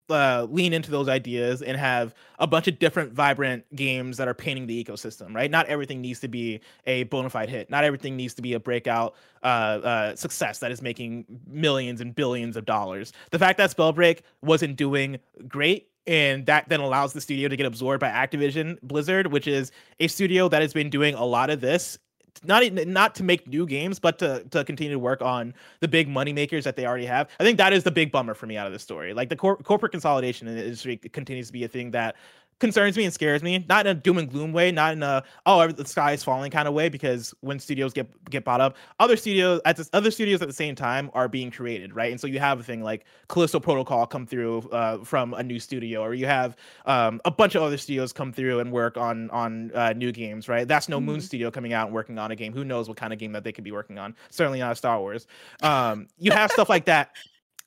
[0.08, 4.34] uh, lean into those ideas, and have a bunch of different vibrant games that are
[4.34, 5.50] painting the ecosystem, right?
[5.50, 7.68] Not everything needs to be a bona fide hit.
[7.68, 12.14] Not everything needs to be a breakout uh, uh, success that is making millions and
[12.14, 13.12] billions of dollars.
[13.32, 17.66] The fact that Spellbreak wasn't doing great and that then allows the studio to get
[17.66, 21.60] absorbed by Activision Blizzard, which is a studio that has been doing a lot of
[21.60, 21.98] this
[22.44, 26.08] not not to make new games, but to to continue to work on the big
[26.08, 27.28] money makers that they already have.
[27.40, 29.14] I think that is the big bummer for me out of the story.
[29.14, 32.16] Like the cor- corporate consolidation in the industry continues to be a thing that
[32.58, 33.64] concerns me and scares me.
[33.68, 36.50] Not in a doom and gloom way, not in a oh the sky is falling
[36.50, 36.88] kind of way.
[36.88, 40.54] Because when studios get get bought up, other studios at this, other studios at the
[40.54, 42.10] same time are being created, right?
[42.10, 45.60] And so you have a thing like Callisto Protocol come through uh, from a new
[45.60, 49.30] studio, or you have um, a bunch of other studios come through and work on
[49.30, 50.66] on uh, new games, right?
[50.66, 51.06] That's no mm-hmm.
[51.06, 52.52] Moon Studio coming out and working on a game.
[52.52, 54.14] Who knows what kind of game that they could be working on?
[54.30, 55.26] Certainly not a Star Wars.
[55.62, 57.10] Um, you have stuff like that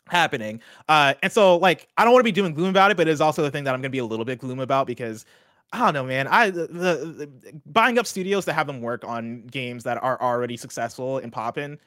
[0.09, 0.61] happening.
[0.87, 3.21] Uh, and so like I don't want to be doing gloom about it, but it's
[3.21, 5.25] also the thing that I'm gonna be a little bit gloom about because
[5.71, 6.27] I don't know, man.
[6.27, 7.29] I the, the,
[7.65, 11.79] buying up studios to have them work on games that are already successful and popping.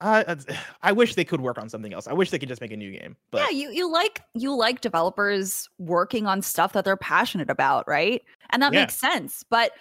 [0.00, 0.36] I
[0.82, 2.06] I wish they could work on something else.
[2.06, 3.16] I wish they could just make a new game.
[3.30, 7.86] But yeah, you you like you like developers working on stuff that they're passionate about,
[7.88, 8.22] right?
[8.50, 8.80] And that yeah.
[8.80, 9.44] makes sense.
[9.48, 9.72] But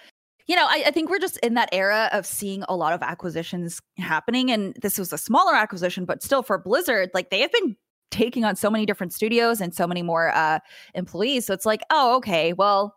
[0.48, 3.02] you know, I, I, think we're just in that era of seeing a lot of
[3.02, 4.52] acquisitions happening.
[4.52, 7.76] And this was a smaller acquisition, but still for Blizzard, like they have been
[8.12, 10.60] taking on so many different studios and so many more uh,
[10.94, 11.46] employees.
[11.46, 12.96] So it's like, oh, okay, well,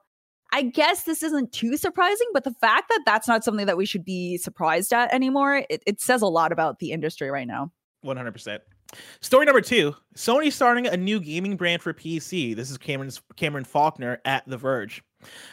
[0.52, 3.86] I guess this isn't too surprising, but the fact that that's not something that we
[3.86, 7.70] should be surprised at anymore, it, it says a lot about the industry right now.
[8.04, 8.60] 100%.
[9.20, 12.56] Story number two Sony starting a new gaming brand for PC.
[12.56, 15.02] This is Cameron's, Cameron Faulkner at The Verge.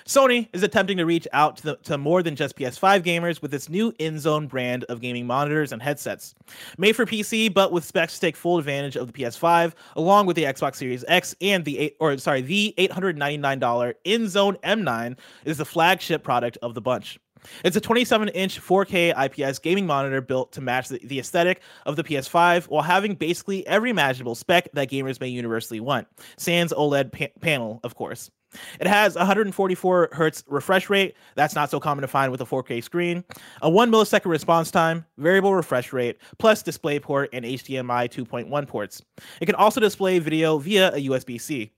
[0.06, 3.54] Sony is attempting to reach out to, the, to, more than just PS5 gamers with
[3.54, 6.36] its new InZone brand of gaming monitors and headsets.
[6.78, 10.36] Made for PC, but with specs to take full advantage of the PS5, along with
[10.36, 15.66] the Xbox Series X and the eight, or sorry, the $899 InZone M9 is the
[15.66, 17.20] flagship product of the bunch.
[17.64, 21.96] It's a 27 inch 4K IPS gaming monitor built to match the, the aesthetic of
[21.96, 26.08] the PS5 while having basically every imaginable spec that gamers may universally want.
[26.38, 28.30] Sans OLED pa- panel, of course.
[28.80, 31.16] It has 144 hertz refresh rate.
[31.36, 33.24] That's not so common to find with a 4K screen.
[33.62, 39.02] A 1 millisecond response time, variable refresh rate, plus DisplayPort and HDMI 2.1 ports.
[39.42, 41.72] It can also display video via a USB C.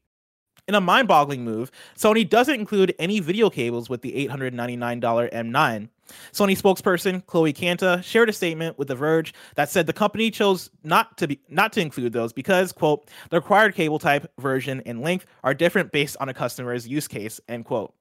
[0.68, 5.90] In a mind boggling move, Sony doesn't include any video cables with the $899 M9.
[6.32, 10.70] Sony spokesperson Chloe Canta shared a statement with The Verge that said the company chose
[10.84, 15.02] not to be not to include those because, quote, the required cable type, version, and
[15.02, 17.94] length are different based on a customer's use case, end quote.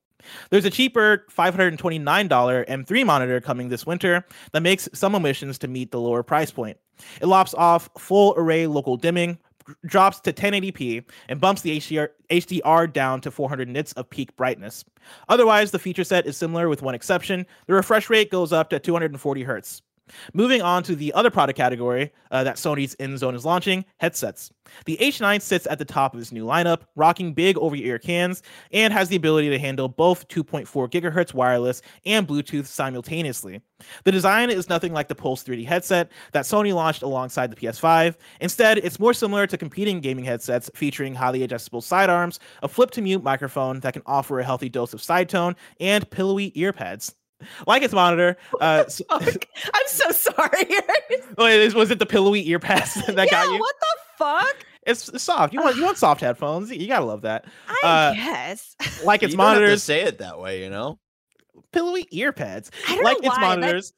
[0.50, 5.90] There's a cheaper $529 M3 monitor coming this winter that makes some omissions to meet
[5.90, 6.78] the lower price point.
[7.20, 9.38] It lops off full array local dimming,
[9.84, 14.84] drops to 1080p and bumps the HDR, HDR down to 400 nits of peak brightness.
[15.28, 17.46] Otherwise, the feature set is similar with one exception.
[17.66, 19.82] The refresh rate goes up to 240 hertz.
[20.32, 24.52] Moving on to the other product category uh, that Sony's InZone is launching headsets.
[24.84, 28.42] The H9 sits at the top of its new lineup, rocking big over ear cans,
[28.72, 33.60] and has the ability to handle both 2.4 gigahertz wireless and Bluetooth simultaneously.
[34.04, 38.16] The design is nothing like the Pulse 3D headset that Sony launched alongside the PS5.
[38.40, 43.02] Instead, it's more similar to competing gaming headsets featuring highly adjustable sidearms, a flip to
[43.02, 47.14] mute microphone that can offer a healthy dose of side tone, and pillowy ear pads
[47.66, 48.36] like its monitor.
[48.60, 50.66] Uh, I'm so sorry.
[51.74, 53.58] was it the pillowy ear pads that yeah, got you?
[53.58, 54.66] What the fuck?
[54.86, 55.52] It's, it's soft.
[55.52, 56.70] You want you want soft headphones.
[56.70, 57.44] You gotta love that.
[57.68, 58.76] I uh, guess.
[59.04, 59.82] Like its you monitors.
[59.82, 60.98] say it that way, you know.
[61.72, 62.70] Pillowy ear pads.
[63.02, 63.90] like its monitors.
[63.90, 63.96] That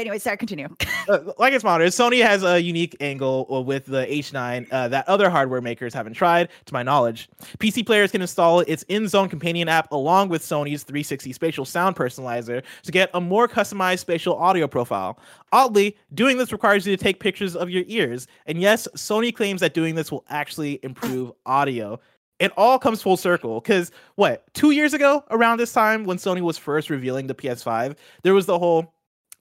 [0.00, 0.68] anyway, sorry, continue.
[1.08, 5.08] uh, like its monitors, Sony has a unique angle uh, with the H9 uh, that
[5.08, 7.28] other hardware makers haven't tried, to my knowledge.
[7.58, 12.62] PC players can install its InZone companion app along with Sony's 360 spatial sound personalizer
[12.82, 15.18] to get a more customized spatial audio profile.
[15.52, 19.60] Oddly, doing this requires you to take pictures of your ears, and yes, Sony claims
[19.60, 21.98] that doing this will actually improve audio
[22.38, 26.40] it all comes full circle because what two years ago around this time when sony
[26.40, 28.92] was first revealing the ps5 there was the whole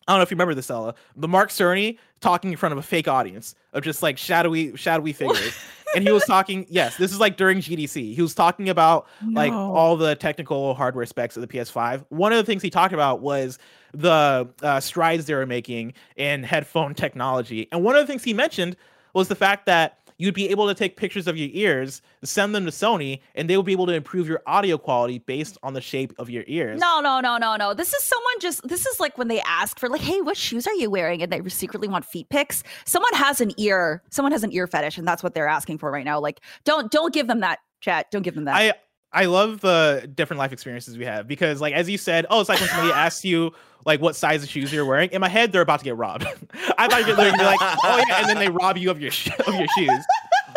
[0.08, 2.78] I don't know if you remember this, Ella, but Mark Cerny talking in front of
[2.78, 5.58] a fake audience of just like shadowy, shadowy figures.
[5.96, 8.14] and he was talking, yes, this is like during GDC.
[8.14, 9.42] He was talking about no.
[9.42, 12.06] like all the technical hardware specs of the PS5.
[12.10, 13.58] One of the things he talked about was
[13.94, 17.68] the uh, strides they were making in headphone technology.
[17.72, 18.76] And one of the things he mentioned
[19.14, 22.66] was the fact that you'd be able to take pictures of your ears, send them
[22.66, 25.82] to Sony, and they would be able to improve your audio quality based on the
[25.82, 26.80] shape of your ears.
[26.80, 27.74] No, no, no, no, no.
[27.74, 28.68] This is someone just.
[28.68, 31.32] This is like when they ask for like, "Hey, what shoes are you wearing?" and
[31.32, 32.64] they secretly want feet pics.
[32.86, 34.02] Someone has an ear.
[34.10, 36.20] Someone has an ear fetish, and that's what they're asking for right now.
[36.20, 38.10] Like, don't don't give them that chat.
[38.12, 38.56] Don't give them that.
[38.56, 38.74] I
[39.16, 42.50] I love the different life experiences we have because, like, as you said, oh, it's
[42.50, 43.54] like when somebody asks you
[43.86, 45.10] like what size of shoes you're wearing.
[45.12, 46.26] In my head, they're about to get robbed.
[46.78, 49.12] I thought you'd literally be like, oh yeah, and then they rob you of your
[49.12, 50.06] sh- of your shoes.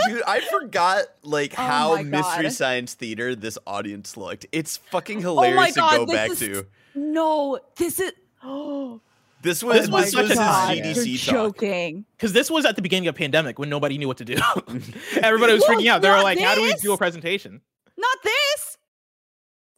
[0.09, 4.47] Dude, I forgot like Oh how Mystery Science Theater this audience looked.
[4.53, 6.67] It's fucking oh my hilarious god, to go this back is, to.
[6.95, 8.13] No, this is.
[8.45, 9.01] Oh,
[9.43, 10.77] This was This was this such was a his time.
[10.77, 12.05] you're GDC joking.
[12.17, 14.35] Because this was at the beginning of pandemic when nobody knew what to do.
[15.23, 16.03] Everybody was Well, freaking out.
[16.03, 17.61] They were not like, "How do we do a presentation?"
[17.99, 18.79] Not this.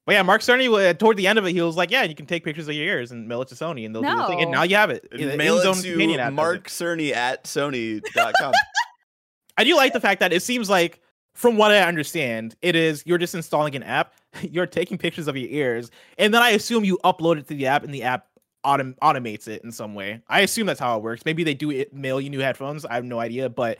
[0.06, 2.14] But yeah, Mark Cerny uh, toward the end of it, he was like, "Yeah, you
[2.14, 4.26] can take pictures of your ears and mail it to Sony, and they'll do the
[4.26, 5.06] thing." And now you have it.
[5.12, 6.68] And Mail it InZone companion app to does Mark.
[6.68, 8.52] Cerny at Sony.com.
[9.56, 11.00] I do like the fact that it seems like,
[11.35, 15.37] from what I understand, it is you're just installing an app, you're taking pictures of
[15.37, 18.26] your ears, and then I assume you upload it to the app, and the app
[18.64, 20.22] autom- automates it in some way.
[20.28, 21.24] I assume that's how it works.
[21.24, 22.85] Maybe they do it mail you new headphones.
[22.85, 23.78] I have no idea, but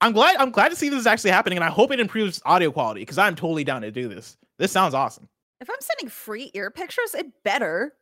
[0.00, 2.40] I'm glad I'm glad to see this is actually happening, and I hope it improves
[2.44, 4.36] audio quality because I'm totally down to do this.
[4.58, 5.28] This sounds awesome.
[5.60, 7.94] If I'm sending free ear pictures, it better.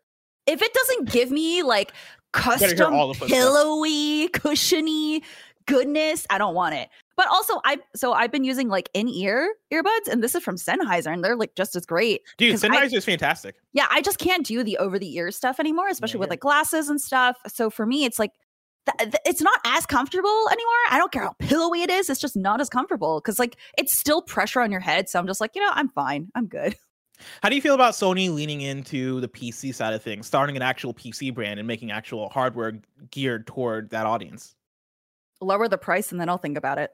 [0.47, 1.93] If it doesn't give me like
[2.33, 5.23] custom pillowy, cushiony
[5.67, 6.89] goodness, I don't want it.
[7.17, 10.57] But also, I so I've been using like in ear earbuds, and this is from
[10.57, 12.23] Sennheiser, and they're like just as great.
[12.37, 13.57] Dude, Sennheiser is fantastic.
[13.73, 16.33] Yeah, I just can't do the over the ear stuff anymore, especially with yeah.
[16.33, 17.37] like glasses and stuff.
[17.49, 18.33] So for me, it's like
[18.87, 20.75] th- th- it's not as comfortable anymore.
[20.91, 23.99] I don't care how pillowy it is; it's just not as comfortable because like it's
[23.99, 25.09] still pressure on your head.
[25.09, 26.77] So I'm just like, you know, I'm fine, I'm good.
[27.43, 30.61] How do you feel about Sony leaning into the PC side of things, starting an
[30.61, 32.79] actual PC brand and making actual hardware
[33.11, 34.55] geared toward that audience?
[35.41, 36.91] Lower the price, and then I'll think about it.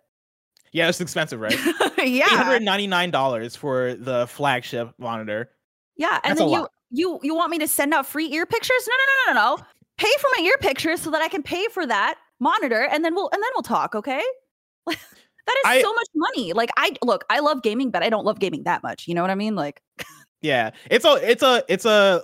[0.73, 1.53] Yeah, it's expensive, right?
[1.99, 5.51] yeah, $899 for the flagship monitor.
[5.97, 8.89] Yeah, and That's then you you you want me to send out free ear pictures?
[8.89, 9.65] No, no, no, no, no.
[10.03, 13.15] Pay for my ear pictures so that I can pay for that monitor, and then
[13.15, 13.95] we'll and then we'll talk.
[13.95, 14.23] Okay.
[14.87, 16.53] that is I- so much money.
[16.53, 19.07] Like I look, I love gaming, but I don't love gaming that much.
[19.07, 19.55] You know what I mean?
[19.55, 19.81] Like
[20.43, 22.23] Yeah, it's a it's a it's a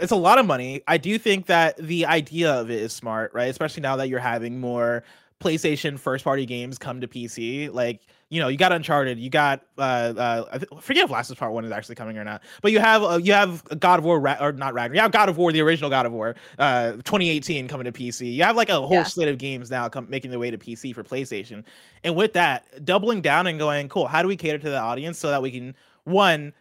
[0.00, 0.80] it's a lot of money.
[0.88, 3.50] I do think that the idea of it is smart, right?
[3.50, 5.04] Especially now that you're having more
[5.40, 7.72] PlayStation first party games come to PC.
[7.72, 11.36] Like, you know, you got Uncharted, you got uh uh I forget if Last of
[11.36, 12.42] Us Part 1 is actually coming or not.
[12.60, 14.96] But you have uh, you have God of War Ra- or not Ragnarok.
[14.96, 18.34] You have God of War, the original God of War, uh 2018 coming to PC.
[18.34, 19.02] You have like a whole Yeah.
[19.04, 21.64] slate of games now come making their way to PC for PlayStation.
[22.04, 25.18] And with that, doubling down and going, cool, how do we cater to the audience
[25.18, 26.52] so that we can one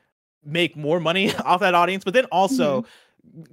[0.45, 2.85] make more money off that audience, but then also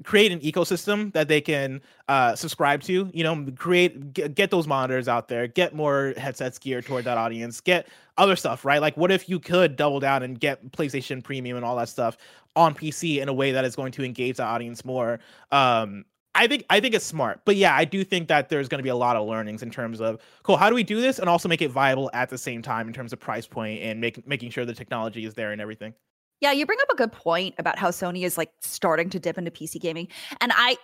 [0.04, 3.10] create an ecosystem that they can uh, subscribe to.
[3.12, 7.18] You know, create get, get those monitors out there, get more headsets geared toward that
[7.18, 8.80] audience, get other stuff, right?
[8.80, 12.16] Like, what if you could double down and get PlayStation Premium and all that stuff
[12.56, 15.20] on PC in a way that is going to engage the audience more?
[15.52, 18.80] Um, I think I think it's smart, but yeah, I do think that there's going
[18.80, 20.56] to be a lot of learnings in terms of cool.
[20.56, 22.92] How do we do this and also make it viable at the same time in
[22.92, 25.94] terms of price point and make, making sure the technology is there and everything.
[26.40, 29.38] Yeah, you bring up a good point about how Sony is like starting to dip
[29.38, 30.08] into PC gaming.
[30.40, 30.76] And I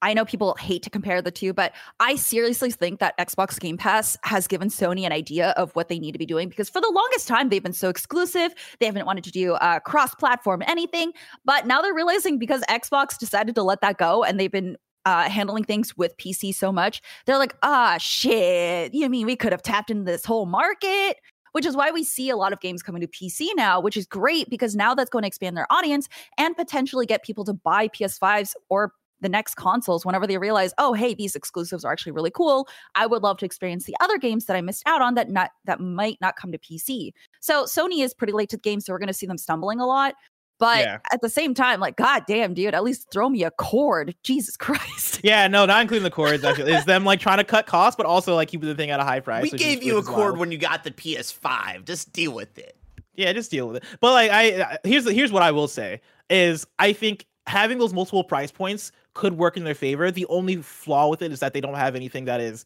[0.00, 3.76] I know people hate to compare the two, but I seriously think that Xbox Game
[3.76, 6.80] Pass has given Sony an idea of what they need to be doing because for
[6.80, 8.54] the longest time they've been so exclusive.
[8.78, 11.12] They haven't wanted to do uh, cross-platform anything,
[11.44, 15.28] but now they're realizing because Xbox decided to let that go and they've been uh,
[15.28, 18.92] handling things with PC so much, they're like, ah, shit.
[18.92, 21.16] You mean we could have tapped into this whole market?
[21.52, 24.06] Which is why we see a lot of games coming to PC now, which is
[24.06, 27.88] great because now that's going to expand their audience and potentially get people to buy
[27.88, 32.30] PS5s or the next consoles whenever they realize, oh, hey, these exclusives are actually really
[32.30, 32.68] cool.
[32.94, 35.50] I would love to experience the other games that I missed out on that not
[35.64, 37.12] that might not come to PC.
[37.40, 39.80] So Sony is pretty late to the game, so we're going to see them stumbling
[39.80, 40.14] a lot.
[40.58, 40.98] But Yeah.
[41.12, 44.14] at the same time, like, god damn, dude, at least throw me a cord.
[44.24, 45.20] Jesus Christ.
[45.22, 46.42] Yeah, no, not including the cords.
[46.44, 48.98] Actually, is them like trying to cut costs, but also like keeping the thing at
[49.00, 49.42] a high price.
[49.42, 50.38] we which is- gave you a cord wild.
[50.38, 51.84] when you got the PS5.
[51.84, 52.76] Just deal with it.
[53.14, 53.84] Yeah, just deal with it.
[54.00, 57.92] But like, I I- here's here's what I will say is I think having those
[57.94, 60.10] multiple price points could work in their favor.
[60.10, 62.64] The only flaw with it is that they don't have anything that is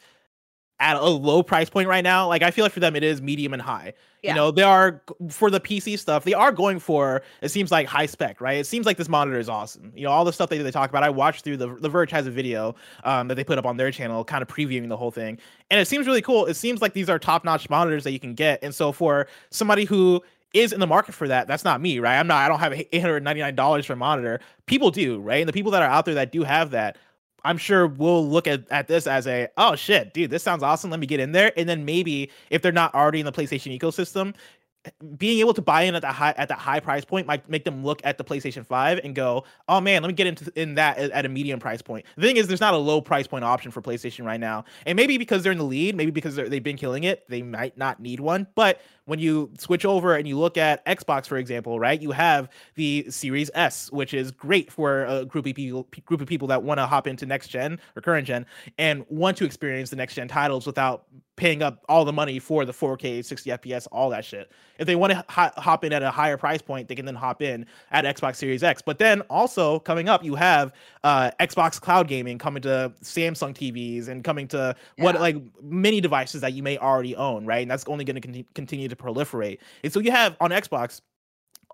[0.83, 2.27] at a low price point right now.
[2.27, 3.95] Like I feel like for them it is medium and high.
[4.23, 4.31] Yeah.
[4.31, 7.87] You know, they are for the PC stuff, they are going for it seems like
[7.87, 8.59] high spec, right?
[8.59, 9.93] It seems like this monitor is awesome.
[9.95, 11.05] You know, all the stuff that they talk about.
[11.05, 13.77] I watched through the The Verge has a video um, that they put up on
[13.77, 15.39] their channel, kind of previewing the whole thing.
[15.71, 16.47] And it seems really cool.
[16.47, 18.59] It seems like these are top-notch monitors that you can get.
[18.63, 20.21] And so for somebody who
[20.53, 22.19] is in the market for that, that's not me, right?
[22.19, 24.41] I'm not I don't have $899 for a monitor.
[24.67, 25.41] People do, right?
[25.41, 26.99] And the people that are out there that do have that,
[27.45, 30.91] I'm sure we'll look at, at this as a oh shit, dude, this sounds awesome.
[30.91, 31.53] Let me get in there.
[31.57, 34.35] And then maybe if they're not already in the PlayStation ecosystem,
[35.17, 37.65] being able to buy in at that high at that high price point might make
[37.65, 40.75] them look at the PlayStation 5 and go, "Oh man, let me get into in
[40.75, 43.45] that at a medium price point." The thing is, there's not a low price point
[43.45, 46.63] option for PlayStation right now, and maybe because they're in the lead, maybe because they've
[46.63, 48.47] been killing it, they might not need one.
[48.55, 48.81] But
[49.13, 53.05] when you switch over and you look at Xbox, for example, right, you have the
[53.11, 56.79] Series S, which is great for a group of people group of people that want
[56.79, 58.47] to hop into next gen or current gen
[58.79, 61.05] and want to experience the next gen titles without
[61.37, 64.53] paying up all the money for the 4K, 60 FPS, all that shit.
[64.79, 67.41] If they want to hop in at a higher price point, they can then hop
[67.41, 68.83] in at Xbox Series X.
[68.83, 70.73] But then also coming up, you have
[71.05, 75.05] uh, Xbox Cloud Gaming coming to Samsung TVs and coming to yeah.
[75.05, 77.63] what like many devices that you may already own, right?
[77.63, 79.59] And that's only going to con- continue to proliferate.
[79.83, 81.01] And so you have on Xbox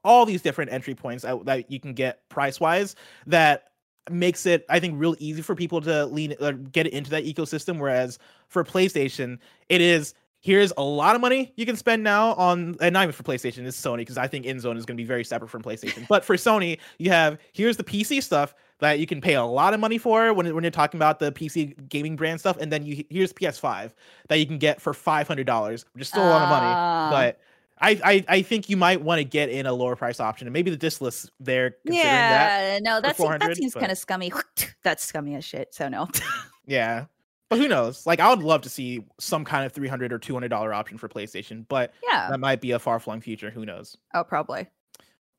[0.05, 2.95] all these different entry points that, that you can get price wise
[3.27, 3.65] that
[4.11, 7.79] makes it i think real easy for people to lean or get into that ecosystem
[7.79, 9.39] whereas for playstation
[9.69, 13.13] it is here's a lot of money you can spend now on and not even
[13.13, 15.63] for playstation it's sony because i think InZone is going to be very separate from
[15.63, 19.45] playstation but for sony you have here's the pc stuff that you can pay a
[19.45, 22.71] lot of money for when, when you're talking about the pc gaming brand stuff and
[22.71, 23.93] then you here's ps5
[24.29, 27.11] that you can get for $500 which is still a lot of money uh...
[27.11, 27.41] but
[27.81, 30.53] I, I, I think you might want to get in a lower price option, and
[30.53, 31.77] maybe the diskless there.
[31.85, 34.33] Yeah, that no, that's that seems kind of scummy.
[34.83, 35.75] that's scummy as shit.
[35.75, 36.09] So no.
[36.67, 37.05] yeah,
[37.49, 38.07] but who knows?
[38.07, 40.73] Like, I would love to see some kind of three hundred or two hundred dollar
[40.73, 43.51] option for PlayStation, but yeah, that might be a far flung future.
[43.51, 43.97] Who knows?
[44.15, 44.67] Oh, probably.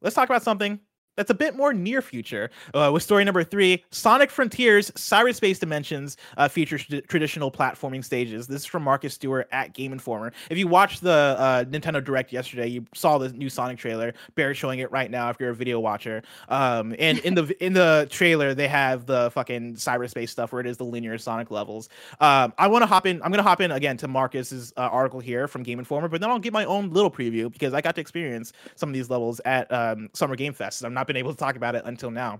[0.01, 0.79] Let's talk about something
[1.19, 2.49] that's a bit more near future.
[2.73, 8.47] Uh, with story number three, Sonic Frontiers Cyberspace Dimensions uh, features tr- traditional platforming stages.
[8.47, 10.31] This is from Marcus Stewart at Game Informer.
[10.49, 14.13] If you watched the uh, Nintendo Direct yesterday, you saw the new Sonic trailer.
[14.35, 16.23] Bear's showing it right now if you're a video watcher.
[16.47, 20.67] Um, and in the in the trailer, they have the fucking cyberspace stuff where it
[20.67, 21.89] is the linear Sonic levels.
[22.21, 23.21] Um, I want to hop in.
[23.23, 26.29] I'm gonna hop in again to Marcus's uh, article here from Game Informer, but then
[26.29, 29.41] I'll give my own little preview because I got to experience some of these levels
[29.43, 30.81] at um, Summer Game Fest.
[30.85, 32.39] I'm not been able to talk about it until now.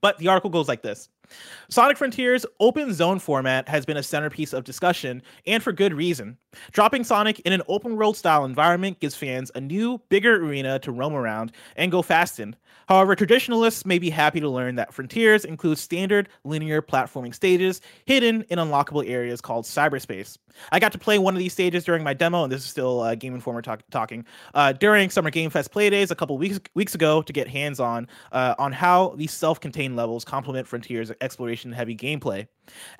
[0.00, 1.10] But the article goes like this
[1.68, 6.36] Sonic Frontiers' open zone format has been a centerpiece of discussion, and for good reason.
[6.72, 10.92] Dropping Sonic in an open world style environment gives fans a new, bigger arena to
[10.92, 12.56] roam around and go fast in.
[12.88, 18.42] However, traditionalists may be happy to learn that Frontiers includes standard linear platforming stages hidden
[18.50, 20.38] in unlockable areas called cyberspace.
[20.72, 23.00] I got to play one of these stages during my demo, and this is still
[23.00, 26.96] uh, Game Informer talk- talking uh, during Summer Game Fest playdays a couple weeks weeks
[26.96, 31.96] ago to get hands on uh, on how these self-contained levels complement Frontiers' exploration heavy
[31.96, 32.46] gameplay.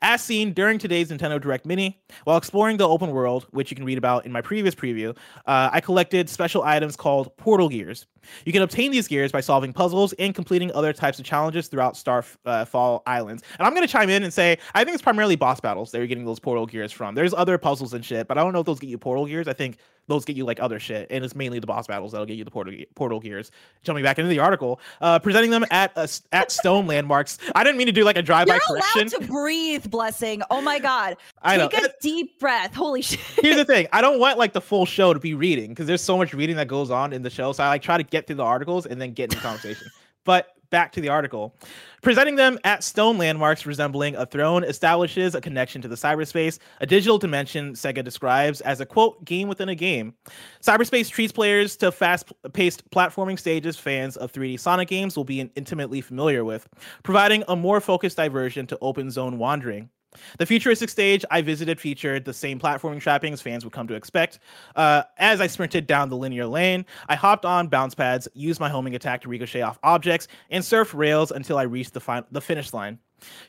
[0.01, 3.85] As seen during today's Nintendo Direct Mini, while exploring the open world, which you can
[3.85, 8.07] read about in my previous preview, uh, I collected special items called Portal Gears.
[8.45, 11.97] You can obtain these gears by solving puzzles and completing other types of challenges throughout
[11.97, 13.43] Starfall uh, Islands.
[13.59, 15.99] And I'm going to chime in and say, I think it's primarily boss battles that
[15.99, 17.15] you're getting those portal gears from.
[17.15, 19.49] There's other puzzles and shit, but I don't know if those get you portal gears.
[19.49, 19.79] I think
[20.11, 22.45] those get you like other shit, and it's mainly the boss battles that'll get you
[22.45, 23.51] the portal portal gears.
[23.83, 27.39] Jumping back into the article, uh, presenting them at uh, at stone landmarks.
[27.55, 29.09] I didn't mean to do like a drive by correction.
[29.09, 29.60] You're allowed to breathe,
[29.91, 30.43] blessing.
[30.51, 31.87] Oh my god, I take know.
[31.87, 32.75] a deep breath.
[32.75, 33.21] Holy shit.
[33.41, 36.03] Here's the thing: I don't want like the full show to be reading because there's
[36.03, 37.53] so much reading that goes on in the show.
[37.53, 39.87] So I like try to get through the articles and then get into the conversation.
[40.25, 41.55] But back to the article.
[42.03, 46.87] Presenting them at stone landmarks resembling a throne establishes a connection to the cyberspace, a
[46.87, 50.15] digital dimension Sega describes as a quote game within a game.
[50.63, 56.01] Cyberspace treats players to fast-paced platforming stages fans of 3D Sonic games will be intimately
[56.01, 56.69] familiar with,
[57.03, 59.91] providing a more focused diversion to open zone wandering.
[60.39, 64.41] The futuristic stage I visited featured the same platforming trappings fans would come to expect.
[64.75, 68.69] Uh, as I sprinted down the linear lane, I hopped on bounce pads, used my
[68.69, 72.73] homing attack to ricochet off objects, and surfed rails until I reached the, the finish
[72.73, 72.99] line.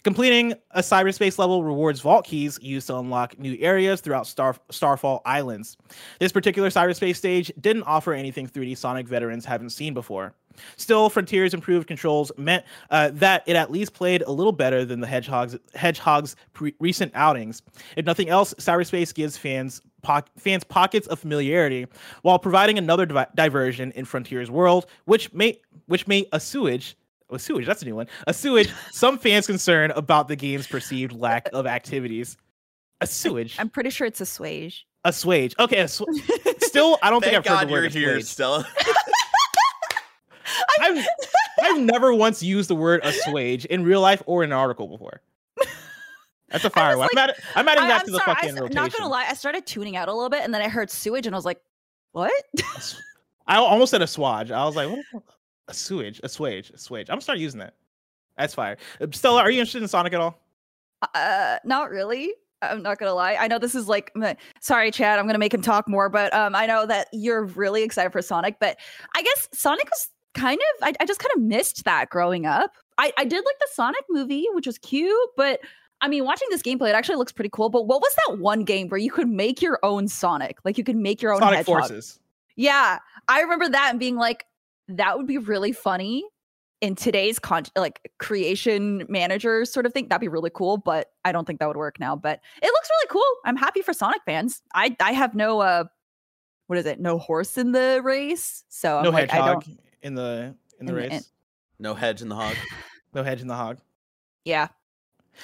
[0.03, 5.21] Completing a cyberspace level rewards vault keys used to unlock new areas throughout Star- Starfall
[5.25, 5.77] Islands.
[6.19, 10.33] This particular cyberspace stage didn't offer anything 3D Sonic veterans haven't seen before.
[10.77, 14.99] Still, Frontiers' improved controls meant uh, that it at least played a little better than
[14.99, 17.61] the Hedgehog's, Hedgehog's pre- recent outings.
[17.95, 21.87] If nothing else, Cyberspace gives fans po- fans pockets of familiarity
[22.21, 26.95] while providing another di- diversion in Frontiers' world, which may which may a sewage
[27.29, 31.13] a sewage that's a new one a sewage some fans concern about the game's perceived
[31.13, 32.37] lack of activities.
[32.99, 33.55] A sewage.
[33.57, 34.81] I'm pretty sure it's a swage.
[35.03, 35.55] A swage.
[35.57, 35.87] Okay.
[35.87, 36.03] Sw-
[36.59, 38.67] still, I don't think I've God heard the word you're here, Stella.
[40.81, 41.05] I've
[41.63, 45.21] I've never once used the word assuage in real life or in an article before.
[46.49, 47.09] That's a fire one.
[47.13, 48.75] Like, I'm, adding, I'm adding I, that I'm to sorry, the fucking I, rotation.
[48.75, 51.25] Not gonna lie, I started tuning out a little bit, and then I heard sewage,
[51.25, 51.61] and I was like,
[52.11, 52.31] "What?"
[53.47, 54.51] I almost said a swage.
[54.51, 55.23] I was like, "What?
[55.67, 56.19] A sewage?
[56.23, 56.69] A swage?
[56.71, 57.75] A swage?" I'm gonna start using that.
[58.37, 58.77] That's fire.
[58.99, 60.39] Uh, Stella, are you interested in Sonic at all?
[61.13, 62.33] Uh, not really.
[62.61, 63.37] I'm not gonna lie.
[63.39, 64.13] I know this is like,
[64.59, 65.17] sorry, Chad.
[65.17, 68.21] I'm gonna make him talk more, but um, I know that you're really excited for
[68.21, 68.59] Sonic.
[68.59, 68.77] But
[69.15, 70.87] I guess Sonic was kind of.
[70.87, 72.73] I, I just kind of missed that growing up.
[72.97, 75.59] I I did like the Sonic movie, which was cute, but
[76.01, 77.69] I mean, watching this gameplay, it actually looks pretty cool.
[77.69, 80.57] But what was that one game where you could make your own Sonic?
[80.65, 81.81] Like you could make your own Sonic hedgehog.
[81.81, 82.19] Forces.
[82.55, 84.45] Yeah, I remember that and being like,
[84.87, 86.25] that would be really funny
[86.81, 90.07] in today's con like creation manager sort of thing.
[90.07, 92.15] That'd be really cool, but I don't think that would work now.
[92.15, 93.37] But it looks really cool.
[93.45, 94.61] I'm happy for Sonic fans.
[94.73, 95.83] I I have no uh,
[96.67, 96.99] what is it?
[96.99, 99.79] No horse in the race, so I'm no like, I don't.
[100.03, 101.11] In the in the in race.
[101.11, 101.21] in-
[101.79, 102.55] No hedge in the hog.
[103.13, 103.77] no hedge in the hog.
[104.45, 104.67] Yeah,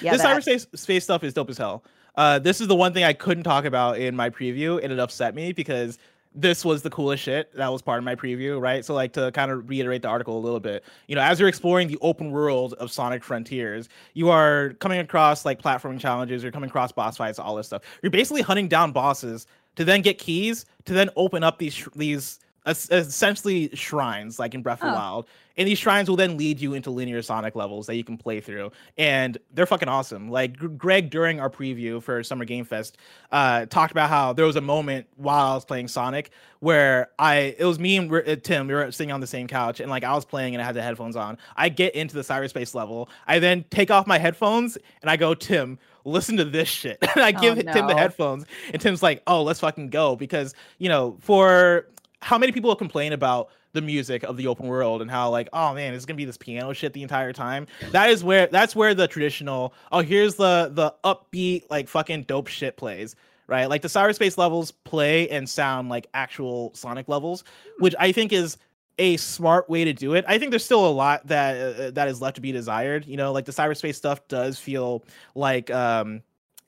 [0.00, 0.12] yeah.
[0.12, 0.42] this that.
[0.42, 1.84] cyberspace space stuff is dope as hell.
[2.16, 4.98] Uh, this is the one thing I couldn't talk about in my preview, and it
[4.98, 5.98] upset me because
[6.34, 8.84] this was the coolest shit that was part of my preview, right?
[8.84, 11.48] So, like to kind of reiterate the article a little bit, you know, as you're
[11.48, 16.52] exploring the open world of Sonic Frontiers, you are coming across like platforming challenges, you're
[16.52, 17.82] coming across boss fights, all this stuff.
[18.02, 19.46] You're basically hunting down bosses
[19.76, 22.38] to then get keys to then open up these these es-
[22.68, 24.96] essentially shrines, like in Breath of the Oh.
[24.96, 25.26] Wild.
[25.56, 28.40] And these shrines will then lead you into linear Sonic levels that you can play
[28.40, 30.30] through, and they're fucking awesome.
[30.30, 32.96] Like Greg during our preview for Summer Game Fest,
[33.32, 37.56] uh, talked about how there was a moment while I was playing Sonic where I
[37.58, 40.04] it was me and uh, Tim we were sitting on the same couch and like
[40.04, 41.38] I was playing and I had the headphones on.
[41.56, 43.08] I get into the cyberspace level.
[43.26, 46.98] I then take off my headphones and I go, Tim, listen to this shit.
[47.16, 50.54] and I Oh, give Tim the headphones and Tim's like, oh, let's fucking go because
[50.78, 51.86] you know for
[52.20, 55.74] how many people complain about the music of the open world and how like oh
[55.74, 57.66] man it's gonna be this piano shit the entire time?
[57.92, 62.48] That is where that's where the traditional oh here's the the upbeat like fucking dope
[62.48, 63.14] shit plays
[63.46, 63.70] right?
[63.70, 67.44] Like the cyberspace levels play and sound like actual sonic levels
[67.78, 68.58] which i think is
[68.98, 70.24] a smart way to do it.
[70.26, 73.16] I think there's still a lot that uh, that is left to be desired you
[73.16, 73.32] know?
[73.32, 75.04] Like the cyberspace stuff does feel
[75.34, 76.22] like um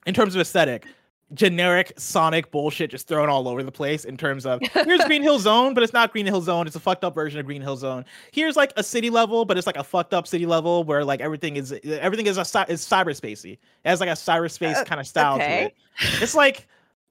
[0.06, 0.86] in terms of aesthetic
[1.34, 5.38] generic Sonic bullshit just thrown all over the place in terms of here's Green Hill
[5.38, 6.66] Zone, but it's not Green Hill Zone.
[6.66, 8.04] It's a fucked up version of Green Hill Zone.
[8.32, 11.20] Here's like a city level, but it's like a fucked up city level where like
[11.20, 13.52] everything is everything is a is cyberspacey.
[13.52, 15.72] It has like a cyberspace Uh, kind of style okay.
[16.00, 16.22] to it.
[16.22, 16.66] It's like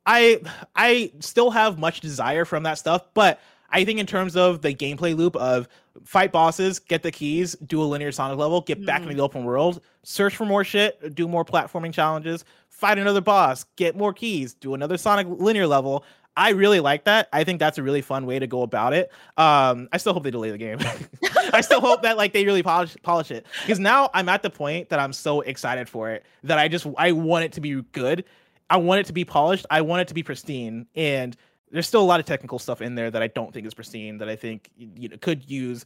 [0.05, 0.41] I
[0.75, 3.39] I still have much desire from that stuff, but
[3.69, 5.67] I think in terms of the gameplay loop of
[6.05, 9.43] fight bosses, get the keys, do a linear Sonic level, get back into the open
[9.43, 14.53] world, search for more shit, do more platforming challenges, fight another boss, get more keys,
[14.53, 16.03] do another Sonic linear level.
[16.37, 17.27] I really like that.
[17.33, 19.11] I think that's a really fun way to go about it.
[19.37, 20.79] Um, I still hope they delay the game.
[21.53, 24.49] I still hope that like they really polish polish it because now I'm at the
[24.49, 27.81] point that I'm so excited for it that I just I want it to be
[27.91, 28.23] good.
[28.69, 29.65] I want it to be polished.
[29.69, 30.85] I want it to be pristine.
[30.95, 31.35] And
[31.71, 34.17] there's still a lot of technical stuff in there that I don't think is pristine
[34.19, 35.85] that I think you know could use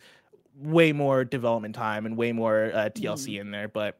[0.58, 3.68] way more development time and way more uh, TLC in there.
[3.68, 3.98] But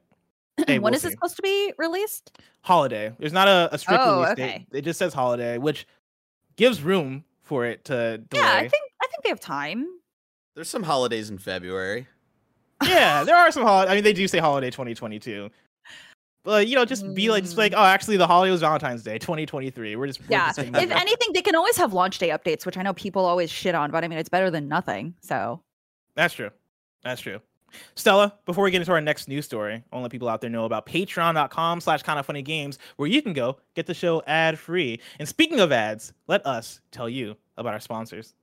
[0.68, 1.16] hey, when we'll is this see.
[1.16, 2.40] supposed to be released?
[2.62, 3.12] holiday?
[3.20, 4.66] There's not a, a strict Oh, release okay.
[4.72, 4.78] date.
[4.80, 5.86] It just says holiday, which
[6.56, 8.42] gives room for it to delay.
[8.44, 9.88] Yeah, I think I think they have time.
[10.56, 12.08] There's some holidays in February.
[12.86, 13.92] yeah, there are some holidays.
[13.92, 15.50] I mean, they do say holiday 2022.
[16.44, 17.78] But you know, just be like, just like, mm.
[17.78, 19.96] oh, actually, the holiday was Valentine's Day, 2023.
[19.96, 20.48] We're just we're Yeah.
[20.48, 20.92] just if that.
[20.92, 23.92] anything, they can always have launch day updates, which I know people always shit on,
[23.92, 25.16] but I mean it's better than nothing.
[25.22, 25.62] So
[26.16, 26.50] That's true.
[27.04, 27.40] That's true.
[27.96, 30.42] Stella, before we get into our next news story, I want to let people out
[30.42, 33.96] there know about patreon.com slash kind of funny games, where you can go get the
[33.96, 35.00] show ad free.
[35.18, 38.36] And speaking of ads, let us tell you about our sponsors.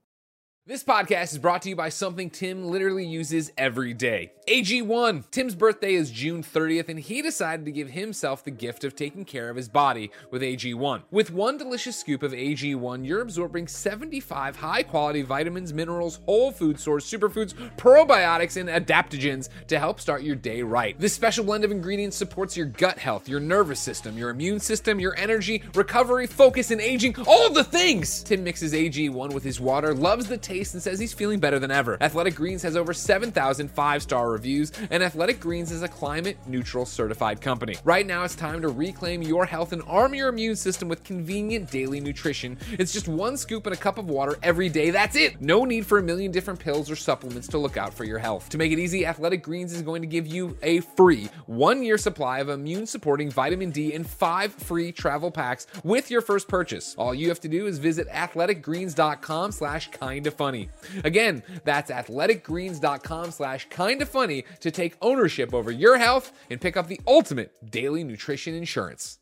[0.71, 5.31] This podcast is brought to you by something Tim literally uses every day AG1.
[5.33, 9.25] Tim's birthday is June 30th, and he decided to give himself the gift of taking
[9.25, 11.03] care of his body with AG1.
[11.11, 16.79] With one delicious scoop of AG1, you're absorbing 75 high quality vitamins, minerals, whole food
[16.79, 20.99] source, superfoods, probiotics, and adaptogens to help start your day right.
[21.01, 25.01] This special blend of ingredients supports your gut health, your nervous system, your immune system,
[25.01, 28.23] your energy, recovery, focus, and aging all the things.
[28.23, 31.71] Tim mixes AG1 with his water, loves the taste, and says he's feeling better than
[31.71, 31.97] ever.
[32.01, 36.85] Athletic Greens has over 7,000 five star reviews, and Athletic Greens is a climate neutral
[36.85, 37.77] certified company.
[37.85, 41.71] Right now, it's time to reclaim your health and arm your immune system with convenient
[41.71, 42.59] daily nutrition.
[42.73, 44.91] It's just one scoop in a cup of water every day.
[44.91, 45.41] That's it.
[45.41, 48.49] No need for a million different pills or supplements to look out for your health.
[48.51, 51.99] To make it easy, Athletic Greens is going to give you a free one year
[51.99, 56.95] supply of immune supporting vitamin D and five free travel packs with your first purchase.
[56.97, 60.71] All you have to do is visit athleticgreens.com slash kinda funny.
[61.05, 66.87] Again, that's athleticgreens.com slash kinda funny to take ownership over your health and pick up
[66.87, 69.19] the ultimate daily nutrition insurance.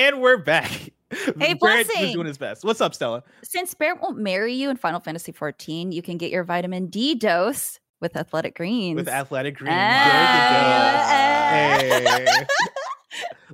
[0.00, 0.72] And we're back.
[1.38, 2.64] Hey, Barrett is doing his best.
[2.64, 3.22] What's up, Stella?
[3.44, 7.14] since Barrett won't marry you in Final Fantasy 14, you can get your vitamin D
[7.14, 8.96] dose with Athletic Greens.
[8.96, 9.76] With Athletic Greens.
[9.78, 12.10] Ah, there you go.
[12.10, 12.46] Hey.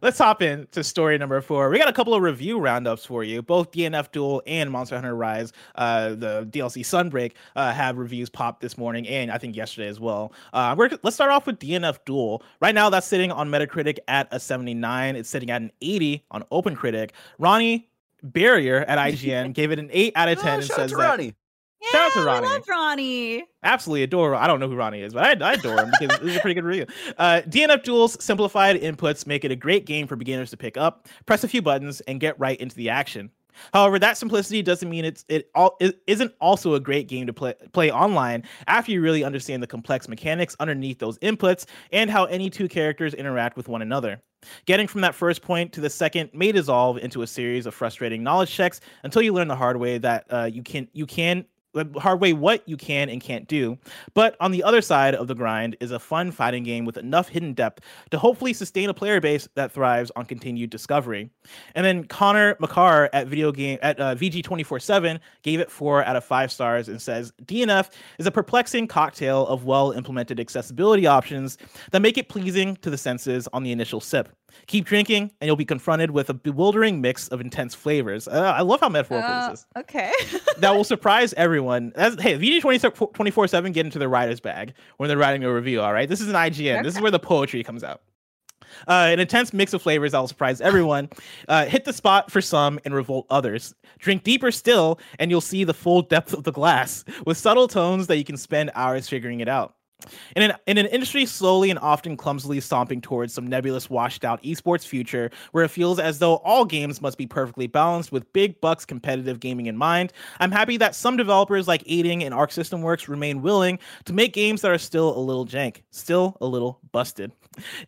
[0.02, 1.70] let's hop into story number four.
[1.70, 3.42] We got a couple of review roundups for you.
[3.42, 8.60] Both DNF Duel and Monster Hunter Rise, uh, the DLC Sunbreak, uh, have reviews popped
[8.60, 10.32] this morning and I think yesterday as well.
[10.52, 12.42] Uh, we're, let's start off with DNF Duel.
[12.60, 15.16] Right now, that's sitting on Metacritic at a 79.
[15.16, 17.10] It's sitting at an 80 on OpenCritic.
[17.38, 17.88] Ronnie
[18.22, 21.34] Barrier at IGN gave it an 8 out of 10 Oh, and says that Ronnie.
[21.80, 22.46] Yeah, Shout out to Ronnie.
[22.46, 23.44] love Ronnie.
[23.62, 24.34] absolutely adore.
[24.34, 26.40] I don't know who Ronnie is, but I, I adore him because this is a
[26.40, 26.86] pretty good review.
[27.16, 31.06] Uh, DNF Duel's simplified inputs make it a great game for beginners to pick up.
[31.26, 33.30] Press a few buttons and get right into the action.
[33.72, 37.32] However, that simplicity doesn't mean it's it all it isn't also a great game to
[37.32, 42.24] play play online after you really understand the complex mechanics underneath those inputs and how
[42.26, 44.22] any two characters interact with one another.
[44.66, 48.22] Getting from that first point to the second may dissolve into a series of frustrating
[48.22, 51.44] knowledge checks until you learn the hard way that uh, you can you can
[51.84, 53.78] the hard way what you can and can't do.
[54.14, 57.28] But on the other side of the grind is a fun fighting game with enough
[57.28, 61.30] hidden depth to hopefully sustain a player base that thrives on continued discovery.
[61.74, 66.24] And then Connor Makar at video game at uh, VG247 gave it four out of
[66.24, 71.58] five stars and says DNF is a perplexing cocktail of well implemented accessibility options
[71.92, 74.37] that make it pleasing to the senses on the initial sip.
[74.66, 78.28] Keep drinking, and you'll be confronted with a bewildering mix of intense flavors.
[78.28, 80.12] Uh, I love how metaphorical Uh, this is okay.
[80.58, 81.92] that will surprise everyone.
[81.94, 85.80] That's, hey, VG 24 7 get into the writer's bag when they're writing a review,
[85.80, 86.08] all right?
[86.08, 86.82] This is an IGN.
[86.82, 88.02] This is where the poetry comes out.
[88.86, 91.08] Uh, an intense mix of flavors that will surprise everyone.
[91.48, 93.74] Uh, hit the spot for some and revolt others.
[93.98, 98.06] Drink deeper still, and you'll see the full depth of the glass with subtle tones
[98.08, 99.74] that you can spend hours figuring it out.
[100.36, 104.40] In an, in an industry slowly and often clumsily stomping towards some nebulous, washed out
[104.44, 108.60] esports future where it feels as though all games must be perfectly balanced with big
[108.60, 112.82] bucks competitive gaming in mind, I'm happy that some developers like Eighting and Arc System
[112.82, 116.78] Works remain willing to make games that are still a little jank, still a little
[116.92, 117.32] busted.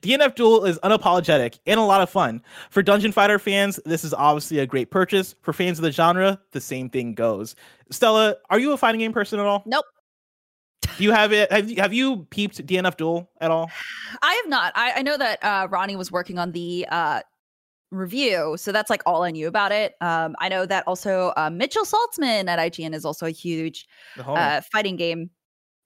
[0.02, 2.42] DNF Duel is unapologetic and a lot of fun.
[2.70, 5.36] For Dungeon Fighter fans, this is obviously a great purchase.
[5.42, 7.54] For fans of the genre, the same thing goes.
[7.90, 9.62] Stella, are you a fighting game person at all?
[9.64, 9.84] Nope.
[10.81, 11.51] Do you have it?
[11.53, 13.70] Have you, have you peeped DNF Duel at all?
[14.22, 14.72] I have not.
[14.74, 17.20] I, I know that uh, Ronnie was working on the uh,
[17.91, 19.95] review, so that's like all I knew about it.
[20.01, 23.87] Um, I know that also uh, Mitchell Saltzman at IGN is also a huge
[24.18, 25.31] uh, fighting game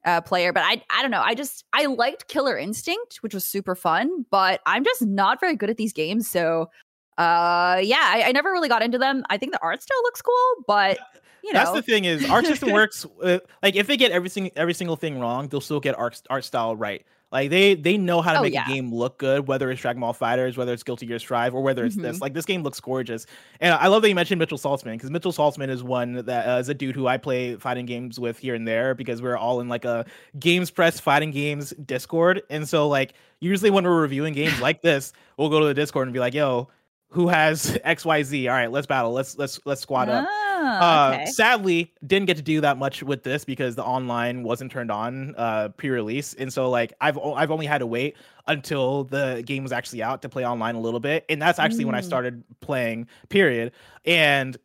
[0.05, 1.23] uh, player, but I I don't know.
[1.23, 5.57] I just I liked Killer Instinct, which was super fun, but I'm just not very
[5.57, 6.29] good at these games.
[6.29, 6.71] So
[7.19, 9.25] uh, yeah, I, I never really got into them.
[9.31, 10.99] I think the art style looks cool, but
[11.45, 13.07] you know, That's the thing is, Arc System Works.
[13.23, 16.45] Uh, like if they get everything, every single thing wrong, they'll still get art art
[16.45, 17.05] style right.
[17.33, 18.65] Like they they know how to Oh, make yeah.
[18.65, 21.63] a game look good, whether it's Dragon Ball FighterZ, whether it's Guilty Gear Strive, or
[21.63, 22.19] whether it's this.
[22.19, 22.21] Mhm.
[22.21, 23.27] Like this game looks gorgeous,
[23.61, 26.59] and I love that you mentioned Mitchell Saltzman because Mitchell Saltzman is one that uh,
[26.59, 29.61] is a dude who I play fighting games with here and there because we're all
[29.61, 30.07] in like a
[30.39, 35.13] Games Press fighting games Discord, and so like usually when we're reviewing games like this,
[35.37, 36.69] we'll go to the Discord and be like, "Yo,
[37.09, 38.47] who has X Y Z?
[38.47, 39.11] All right, let's battle.
[39.13, 40.29] Let's let's let's squad up."
[40.67, 41.27] Ah, Uh, okay.
[41.27, 45.35] sadly, didn't get to do that much with this because the online wasn't turned on
[45.37, 49.63] uh, pre-release, and so like I've o- I've only had to wait until the game
[49.63, 52.05] was actually out to play online a little bit, and that's actually when I Mm.
[52.05, 53.07] started playing.
[53.29, 53.73] Period.
[54.05, 54.57] And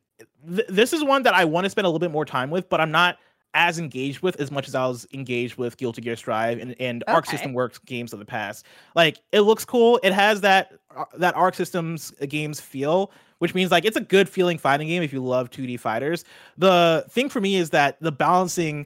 [0.56, 2.70] th- this is one that I want to spend a little bit more time with,
[2.70, 3.18] but I'm not
[3.56, 7.04] as engaged with as much as I was engaged with Guilty Gear Strive and, and
[7.08, 8.64] Arc System Works games of the past.
[8.95, 10.00] Like it looks cool.
[10.04, 14.30] It has that uh, that Arc Systems games feel, which means like it's a good
[14.30, 16.24] feeling fighting game if you love 2D fighters.
[16.58, 18.86] The thing for me is that the balancing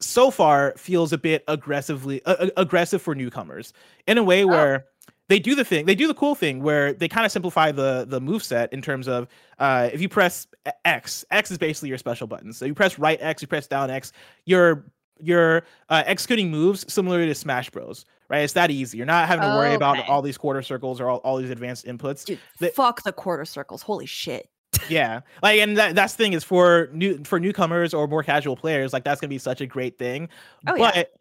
[0.00, 3.72] so far feels a bit aggressively uh, aggressive for newcomers.
[4.06, 4.86] In a way where
[5.28, 8.04] they do the thing they do the cool thing where they kind of simplify the
[8.08, 9.28] the move set in terms of
[9.58, 10.46] uh if you press
[10.84, 12.52] x x is basically your special button.
[12.52, 14.12] So you press right x you press down x
[14.44, 14.86] you're
[15.22, 19.42] you're uh, executing moves similar to smash bros right it's that easy you're not having
[19.42, 22.68] to worry about all these quarter circles or all, all these advanced inputs Dude, the-
[22.70, 23.82] fuck the quarter circles.
[23.82, 24.48] Holy shit.
[24.88, 28.56] yeah like and that, that's the thing is for new for newcomers or more casual
[28.56, 30.28] players like that's gonna be such a great thing
[30.66, 30.90] Oh, yeah.
[30.94, 31.12] but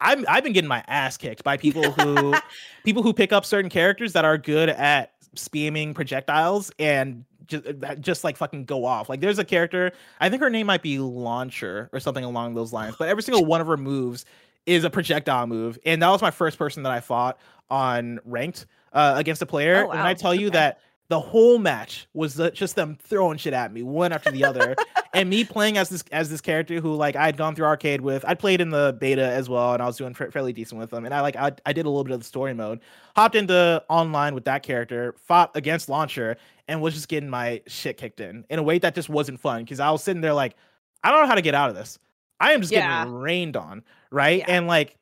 [0.00, 2.34] I'm, I've been getting my ass kicked by people who
[2.84, 7.64] people who pick up certain characters that are good at spamming projectiles and just
[8.00, 9.08] just like fucking go off.
[9.08, 12.72] Like there's a character, I think her name might be Launcher or something along those
[12.72, 14.24] lines, but every single one of her moves
[14.66, 17.38] is a projectile move, and that was my first person that I fought
[17.70, 19.84] on ranked uh, against a player.
[19.86, 20.00] Oh, And.
[20.00, 20.58] I tell you Okay.
[20.58, 24.42] that the whole match was the, just them throwing shit at me one after the
[24.42, 24.74] other
[25.12, 28.00] and me playing as this as this character who like I had gone through arcade
[28.00, 28.24] with.
[28.26, 30.88] I played in the beta as well, and I was doing fa- fairly decent with
[30.90, 31.04] them.
[31.04, 32.80] And I like I, I did a little bit of the story mode,
[33.14, 36.36] hopped into online with that character, fought against Launcher,
[36.68, 39.62] and was just getting my shit kicked in in a way that just wasn't fun
[39.62, 40.56] because I was sitting there like
[41.02, 41.98] I don't know how to get out of this.
[42.40, 43.04] I am just Yeah.
[43.04, 44.38] getting rained on, right?
[44.40, 44.56] Yeah.
[44.56, 44.96] And like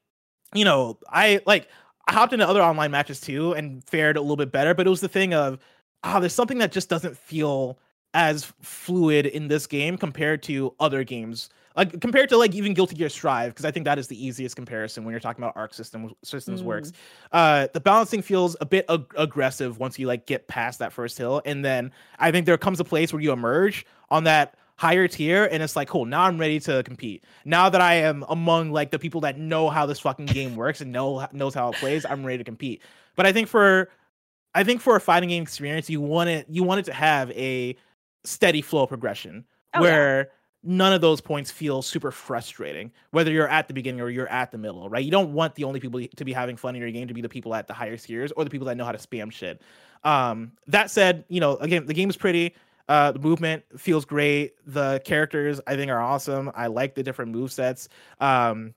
[0.54, 1.68] you know, I like.
[2.08, 4.90] I hopped into other online matches too and fared a little bit better, but it
[4.90, 5.60] was the thing of
[6.02, 7.78] ah, oh, there's something that just doesn't feel
[8.12, 12.96] as fluid in this game compared to other games like compared to like even Guilty
[12.96, 15.74] Gear Strive, because I think that is the easiest comparison when you're talking about Arc
[15.74, 16.66] system systems mm.
[16.66, 16.92] works.
[17.32, 21.16] Uh, the balancing feels a bit ag- aggressive once you like get past that first
[21.16, 25.06] hill, and then I think there comes a place where you emerge on that higher
[25.06, 27.22] tier, and it's like, cool, now I'm ready to compete.
[27.44, 30.80] Now that I am among like the people that know how this fucking game works
[30.80, 32.82] and know knows how it plays, I'm ready to compete.
[33.14, 33.90] But I think for
[34.56, 37.30] I think for a fighting game experience, you want it you want it to have
[37.30, 37.76] a
[38.24, 40.24] steady flow of progression oh, where yeah
[40.64, 44.52] none of those points feel super frustrating, whether you're at the beginning or you're at
[44.52, 45.04] the middle, right?
[45.04, 47.20] You don't want the only people to be having fun in your game to be
[47.20, 49.60] the people at the higher tiers or the people that know how to spam shit.
[50.04, 52.54] Um, that said, you know, again, the game is pretty.
[52.88, 54.54] Uh, the movement feels great.
[54.66, 56.50] The characters I think are awesome.
[56.54, 57.88] I like the different move sets.
[58.20, 58.74] Um,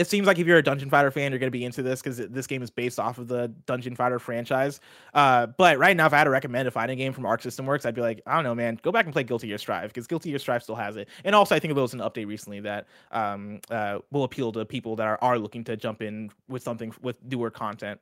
[0.00, 2.00] it seems like if you're a Dungeon Fighter fan, you're going to be into this
[2.00, 4.80] because this game is based off of the Dungeon Fighter franchise.
[5.12, 7.66] Uh, but right now, if I had to recommend a fighting game from Arc System
[7.66, 9.90] Works, I'd be like, I don't know, man, go back and play Guilty Gear Strive
[9.90, 11.08] because Guilty Gear Strive still has it.
[11.24, 14.64] And also, I think there was an update recently that um, uh, will appeal to
[14.64, 18.00] people that are, are looking to jump in with something with newer content.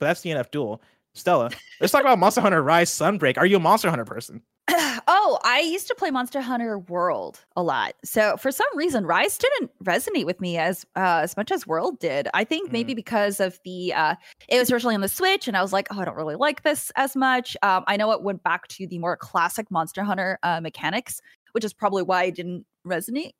[0.00, 0.82] But that's DNF Duel.
[1.14, 1.50] Stella,
[1.80, 3.36] let's talk about Monster Hunter Rise Sunbreak.
[3.36, 4.42] Are you a Monster Hunter person?
[4.68, 7.94] oh, I used to play Monster Hunter World a lot.
[8.04, 11.98] So for some reason, Rise didn't resonate with me as uh, as much as World
[11.98, 12.28] did.
[12.32, 12.72] I think mm.
[12.72, 14.14] maybe because of the uh,
[14.48, 16.62] it was originally on the Switch, and I was like, oh, I don't really like
[16.62, 17.56] this as much.
[17.62, 21.20] Um, I know it went back to the more classic Monster Hunter uh, mechanics,
[21.52, 23.32] which is probably why it didn't resonate.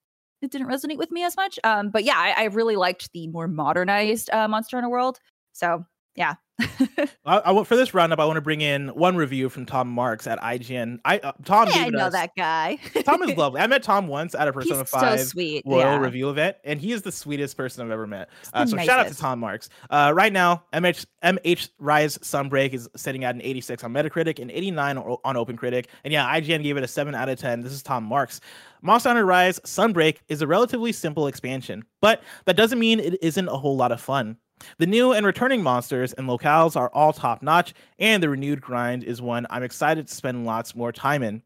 [0.43, 1.59] It didn't resonate with me as much.
[1.63, 5.21] Um, but yeah, I, I really liked the more modernized uh, Monster Hunter World.
[5.53, 6.35] So yeah,
[7.25, 10.27] I, I, for this roundup, I want to bring in one review from Tom Marks
[10.27, 11.01] at IGN.
[11.05, 12.79] I uh, Tom, hey, I know us, that guy.
[13.05, 13.61] Tom is lovely.
[13.61, 15.63] I met Tom once at a Persona He's Five so sweet.
[15.67, 15.99] Royal yeah.
[15.99, 18.31] Review event, and he is the sweetest person I've ever met.
[18.53, 18.91] Uh, so nicest.
[18.91, 19.71] shout out to Tom Marks.
[19.91, 24.51] Uh, right now, MH MH Rise Sunbreak is sitting at an 86 on Metacritic and
[24.51, 27.63] 89 on OpenCritic, and yeah, IGN gave it a seven out of 10.
[27.63, 28.41] This is Tom Marks.
[28.83, 33.49] Monster Hunter Rise Sunbreak is a relatively simple expansion, but that doesn't mean it isn't
[33.49, 34.37] a whole lot of fun.
[34.79, 39.05] The new and returning monsters and locales are all top notch, and the renewed grind
[39.05, 41.43] is one I'm excited to spend lots more time in.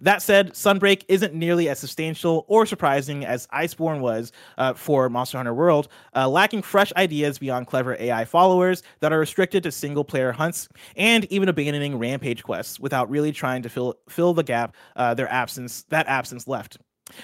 [0.00, 5.38] That said, Sunbreak isn't nearly as substantial or surprising as Iceborne was uh, for Monster
[5.38, 10.04] Hunter World, uh, lacking fresh ideas beyond clever AI followers that are restricted to single
[10.04, 14.74] player hunts, and even abandoning rampage quests without really trying to fill fill the gap
[14.96, 16.78] uh, their absence that absence left.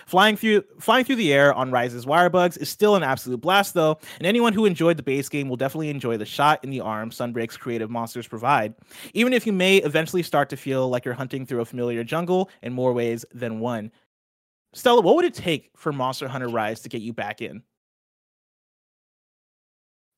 [0.07, 3.99] Flying through flying through the air on Rise's wirebugs is still an absolute blast though,
[4.18, 7.11] and anyone who enjoyed the base game will definitely enjoy the shot in the arm
[7.11, 8.74] Sunbreak's creative monsters provide,
[9.14, 12.49] even if you may eventually start to feel like you're hunting through a familiar jungle
[12.62, 13.91] in more ways than one.
[14.72, 17.62] Stella, what would it take for Monster Hunter Rise to get you back in?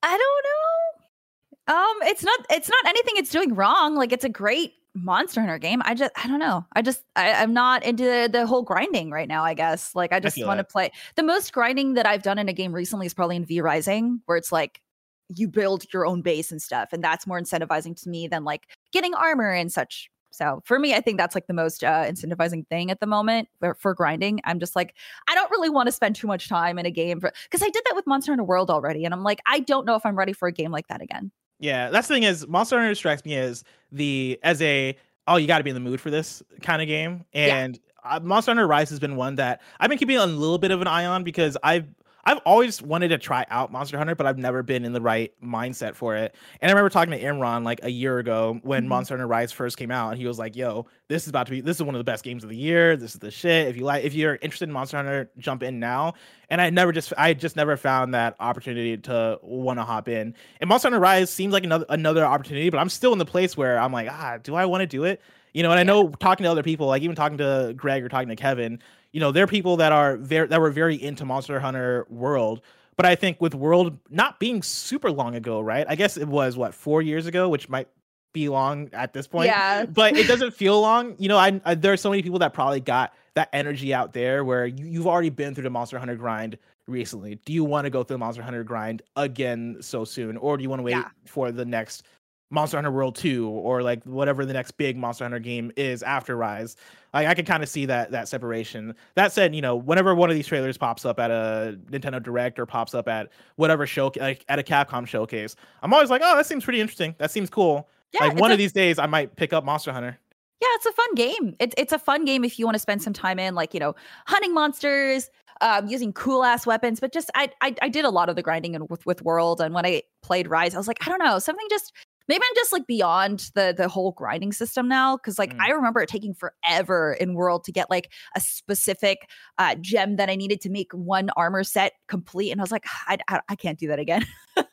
[0.03, 1.75] I don't know.
[1.75, 3.95] Um, it's not it's not anything it's doing wrong.
[3.95, 5.81] Like it's a great Monster Hunter game.
[5.85, 6.65] I just I don't know.
[6.73, 9.93] I just I, am not into the, the, whole grinding right now, I guess.
[9.93, 10.91] Like I just want to play.
[11.15, 14.21] The most grinding that I've done in a game recently is probably in V Rising,
[14.25, 14.81] where it's like
[15.29, 16.89] you build your own base and stuff.
[16.93, 20.09] And that's more incentivizing to me than like getting armor and such.
[20.31, 23.47] So for me, I think that's like the most uh, incentivizing thing at the moment
[23.59, 24.41] for, for grinding.
[24.43, 24.93] I'm just like,
[25.29, 27.83] I don't really want to spend too much time in a game because I did
[27.85, 30.33] that with Monster Hunter World already, and I'm like, I don't know if I'm ready
[30.33, 31.31] for a game like that again.
[31.59, 34.97] Yeah, that's the thing is Monster Hunter strikes me as the as a
[35.27, 38.15] oh you got to be in the mood for this kind of game, and yeah.
[38.15, 40.81] uh, Monster Hunter Rise has been one that I've been keeping a little bit of
[40.81, 41.87] an eye on because I've
[42.27, 45.31] I've always wanted to try out Monster Hunter, but I've never been in the right
[45.43, 46.33] mindset for it.
[46.59, 48.89] And I remember talking to Imran like a year ago when mm-hmm.
[48.89, 51.51] Monster Hunter Rise first came out, and he was like, "Yo, this is about to
[51.51, 52.97] be this is one of the best games of the year.
[52.97, 53.67] This is the shit.
[53.67, 56.15] If you like, if you're interested in Monster Hunter, jump in now."
[56.49, 60.33] And I never just I just never found that opportunity to want to hop in.
[60.59, 63.55] And Monster Hunter Rise seems like another another opportunity, but I'm still in the place
[63.55, 65.21] where I'm like, ah, do I want to do it?
[65.53, 68.09] You know, and I know talking to other people, like even talking to Greg or
[68.09, 68.81] talking to Kevin,
[69.15, 72.59] you know, they're people that are very that were very into Monster Hunter World.
[72.97, 75.85] But I think with World not being super long ago, right?
[75.87, 77.87] I guess it was what four years ago, which might
[78.33, 79.47] be long at this point.
[79.47, 79.85] Yeah.
[79.85, 81.15] But it doesn't feel long.
[81.17, 84.11] You know, I, I there are so many people that probably got that energy out
[84.11, 87.35] there where you, you've already been through the Monster Hunter grind recently.
[87.45, 90.63] Do you want to go through the Monster Hunter grind again so soon, or do
[90.63, 91.07] you want to wait yeah.
[91.25, 92.03] for the next
[92.51, 96.35] Monster Hunter World 2 or like whatever the next big Monster Hunter game is after
[96.37, 96.75] Rise.
[97.13, 98.95] Like I can kind of see that that separation.
[99.15, 102.59] That said, you know, whenever one of these trailers pops up at a Nintendo Direct
[102.59, 106.35] or pops up at whatever show like at a Capcom showcase, I'm always like, "Oh,
[106.37, 107.15] that seems pretty interesting.
[107.17, 109.91] That seems cool." Yeah, like one a- of these days I might pick up Monster
[109.91, 110.17] Hunter.
[110.61, 111.55] Yeah, it's a fun game.
[111.59, 113.79] It's it's a fun game if you want to spend some time in like, you
[113.79, 113.93] know,
[114.25, 115.29] hunting monsters,
[115.61, 116.99] um, using cool ass weapons.
[116.99, 119.59] But just I, I I did a lot of the grinding and with with World,
[119.61, 121.91] and when I played Rise, I was like, I don't know, something just
[122.27, 125.61] maybe I'm just like beyond the the whole grinding system now because like Mm.
[125.61, 130.29] I remember it taking forever in World to get like a specific uh, gem that
[130.29, 133.55] I needed to make one armor set complete, and I was like, I I, I
[133.55, 134.25] can't do that again.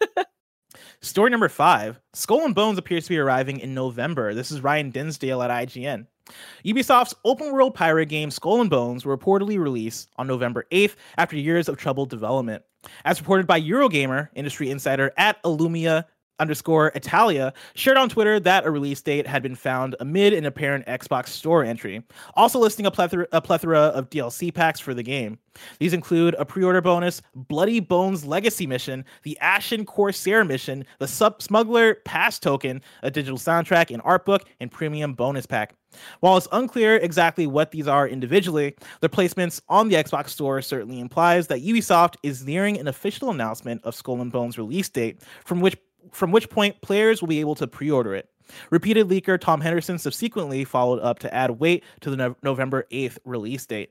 [1.03, 4.35] Story number five Skull and Bones appears to be arriving in November.
[4.35, 6.07] This is Ryan Dinsdale at IGN.
[6.65, 11.37] Ubisoft's open world pirate game Skull and Bones will reportedly release on November 8th after
[11.37, 12.63] years of troubled development.
[13.05, 16.05] As reported by Eurogamer, industry insider at Illumia
[16.39, 20.87] underscore Italia shared on Twitter that a release date had been found amid an apparent
[20.87, 22.03] Xbox Store entry,
[22.35, 25.39] also listing a plethora, a plethora of DLC packs for the game.
[25.79, 31.43] These include a pre-order bonus, Bloody Bones Legacy mission, the Ashen Corsair mission, the Sub
[31.43, 35.75] Smuggler Pass token, a digital soundtrack, an art book, and premium bonus pack.
[36.21, 41.01] While it's unclear exactly what these are individually, their placements on the Xbox Store certainly
[41.01, 45.61] implies that Ubisoft is nearing an official announcement of Skull and Bones release date, from
[45.61, 45.77] which
[46.13, 48.29] from which point players will be able to pre-order it.
[48.71, 53.19] Repeated leaker Tom Henderson subsequently followed up to add weight to the no- November 8th
[53.25, 53.91] release date.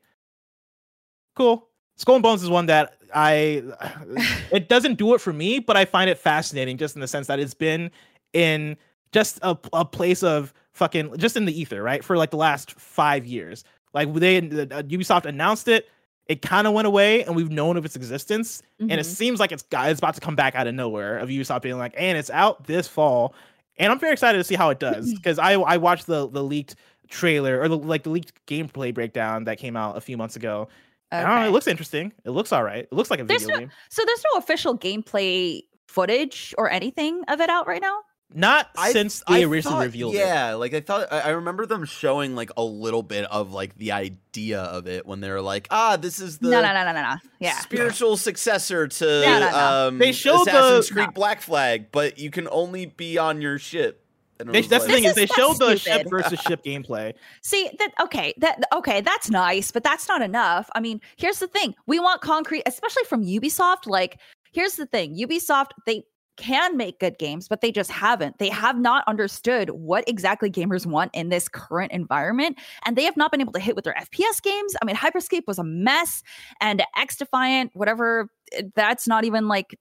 [1.36, 1.68] Cool.
[1.98, 3.64] Skull and Bones is one that I
[4.52, 7.28] it doesn't do it for me, but I find it fascinating just in the sense
[7.28, 7.92] that it's been
[8.34, 8.78] in
[9.12, 12.04] just a, a place of fucking just in the ether, right?
[12.04, 13.64] For like the last five years.
[13.94, 14.42] Like they uh,
[14.84, 15.90] Ubisoft announced it,
[16.28, 19.06] it kind of went away, and we've known of its existence, and it Mhm.
[19.06, 21.18] seems like it's got it's about to come back out of nowhere.
[21.18, 23.34] Of Ubisoft being like, and it's out this fall,
[23.78, 26.44] and I'm very excited to see how it does because I I watched the the
[26.44, 26.76] leaked
[27.10, 30.70] trailer or the, like the leaked gameplay breakdown that came out a few months ago.
[31.12, 31.48] Don't know, Okay.
[31.48, 32.14] it looks interesting.
[32.24, 32.86] It looks all right.
[32.86, 33.72] It looks like a There's video no- game.
[33.90, 38.00] So there's no official gameplay footage or anything of it out right now.
[38.34, 40.20] Not I- since I they originally thought- revealed it.
[40.20, 43.78] Yeah, like I thought I, I remember them showing like a little bit of like
[43.78, 46.86] the idea of it when they were like, ah, this is the no, no, no,
[46.86, 47.16] no, no, no.
[47.40, 47.58] Yeah.
[47.60, 49.58] spiritual successor to No, no, no.
[49.88, 51.12] um They showed Assassin's the- Creed No.
[51.14, 53.98] Black Flag, but you can only be on your ship.
[54.40, 56.64] And They, was that's the thing is This they is- showed the ship versus ship
[56.64, 57.14] gameplay.
[57.42, 60.68] See that okay, that okay, that's nice, but that's not enough.
[60.74, 61.76] I mean, here's the thing.
[61.86, 63.86] We want concrete, especially from Ubisoft.
[63.86, 64.20] Like,
[64.52, 65.16] here's the thing.
[65.16, 66.04] Ubisoft, they
[66.42, 68.40] can make good games, but they just haven't.
[68.40, 73.16] They have not understood what exactly gamers want in this current environment, and they have
[73.16, 74.76] not been able to hit with their FPS games.
[74.82, 76.24] I mean, Hyperscape was a mess,
[76.60, 79.78] and X Defiant, whatever, eh, that's not even like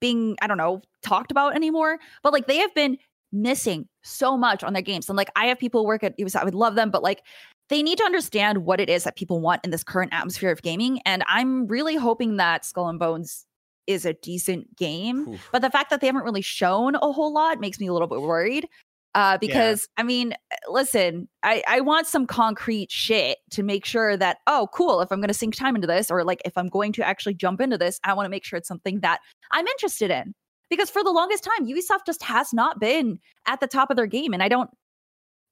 [0.00, 1.98] being, I don't know, talked about anymore.
[2.22, 2.98] But like they have been
[3.32, 5.08] missing so much on their games.
[5.08, 7.22] And like I have people work at I would love them, but like
[7.70, 10.60] they need to understand what it is that people want in this current atmosphere of
[10.60, 11.00] gaming.
[11.06, 13.46] And I'm really hoping that Skull and Bones
[13.86, 15.28] is a decent game.
[15.28, 15.48] Oof.
[15.52, 18.08] But the fact that they haven't really shown a whole lot makes me a little
[18.08, 18.68] bit worried.
[19.14, 20.32] Uh, because I mean,
[20.68, 25.20] listen, I, I want some concrete shit to make sure that, oh, cool, if I'm
[25.20, 27.76] going to sink time into this, or like if I'm going to actually jump into
[27.76, 29.20] this, I want to make sure it's something that
[29.50, 30.34] I'm interested in.
[30.70, 34.06] Because for the longest time, Ubisoft just has not been at the top of their
[34.06, 34.32] game.
[34.32, 34.70] And I don't,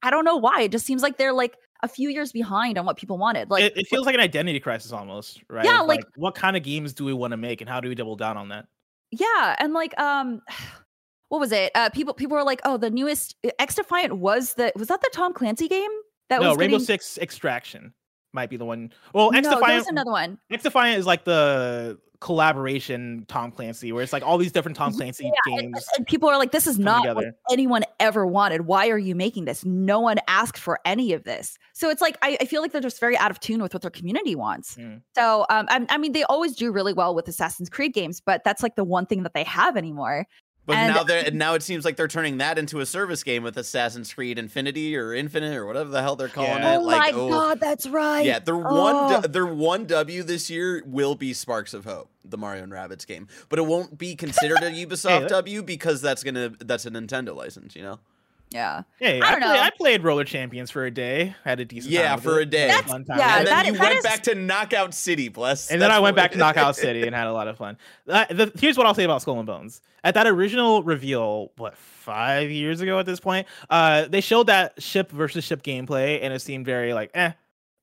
[0.03, 0.63] I don't know why.
[0.63, 3.51] It just seems like they're like a few years behind on what people wanted.
[3.51, 5.65] Like, it, it feels like an identity crisis almost, right?
[5.65, 7.89] Yeah, Of, like- what kind of games do we want to make, and how do
[7.89, 8.67] we double down on that?
[9.11, 10.41] Yeah, and like um
[11.29, 11.73] what was it?
[11.75, 15.11] Uh people people were like, "Oh, the newest X Defiant was the was that the
[15.13, 15.91] Tom Clancy game?"
[16.29, 16.87] That was no, was Rainbow getting...
[16.87, 17.93] Six Extraction
[18.33, 18.93] might be the one.
[19.13, 20.39] Well, X No, Defiant, another one.
[20.51, 24.93] X Defiant is like the collaboration Tom Clancy, where it's like all these different Tom
[24.93, 28.63] Clancy Yeah, games and people are like, "This is not what anyone ever wanted.
[28.63, 29.65] Why are you making this?
[29.65, 32.81] No one asked for any of this." So it's like I, I feel like they're
[32.81, 34.77] just very out of tune with what their community wants.
[34.77, 35.03] Mm.
[35.15, 38.45] So um, I, I mean, they always do really well with Assassin's Creed games, but
[38.45, 40.27] that's like the one thing that they have anymore.
[40.71, 43.43] But And- now they're now it seems like they're turning that into a service game
[43.43, 46.75] with Assassin's Creed Infinity or Infinite or whatever the hell they're calling Yeah.
[46.75, 46.77] it.
[46.79, 47.29] oh like, my oh.
[47.29, 48.25] god, that's right.
[48.25, 49.11] Yeah, their Oh.
[49.21, 53.07] one their one W this year will be Sparks of Hope, the Mario and Rabbids
[53.07, 56.91] game, but it won't be considered a Ubisoft that- W because that's gonna that's a
[56.91, 57.99] Nintendo license, you know.
[58.51, 58.83] Yeah.
[58.99, 59.61] Hey, I I, don't play, know.
[59.63, 61.35] I played Roller Champions for a day.
[61.45, 62.43] Had a decent Yeah, time with for it.
[62.43, 62.61] a day.
[62.69, 64.95] Had That's- fun time yeah, and then that- you that went is- back to Knockout
[64.95, 65.71] City, bless.
[65.71, 67.77] and then I went back to Knockout City and had a lot of fun.
[68.09, 69.81] Uh, the, here's what I'll say about Skull and Bones.
[70.03, 74.83] At that original reveal, what five years ago at this point, uh, they showed that
[74.83, 77.33] ship versus ship gameplay, and it seemed very like, eh.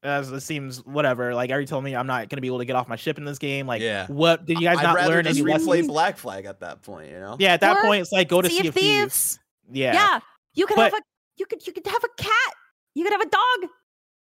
[0.04, 1.34] As it seems whatever.
[1.34, 3.18] Like, are you telling me I'm not gonna be able to get off my ship
[3.18, 3.66] in this game?
[3.66, 4.06] Like, Yeah.
[4.08, 5.88] what did you guys I'd not rather learn just any replay lessons?
[5.88, 7.36] Black Flag at that point, you know.
[7.40, 9.14] Yeah, at that Or point, it's like go to Sea Sea of of Thieves.
[9.14, 9.40] Thieves.
[9.72, 9.94] Yeah.
[9.94, 10.20] Yeah.
[10.58, 11.04] You could But- have a
[11.38, 12.54] you could you could have a cat.
[12.96, 13.70] You could have a dog.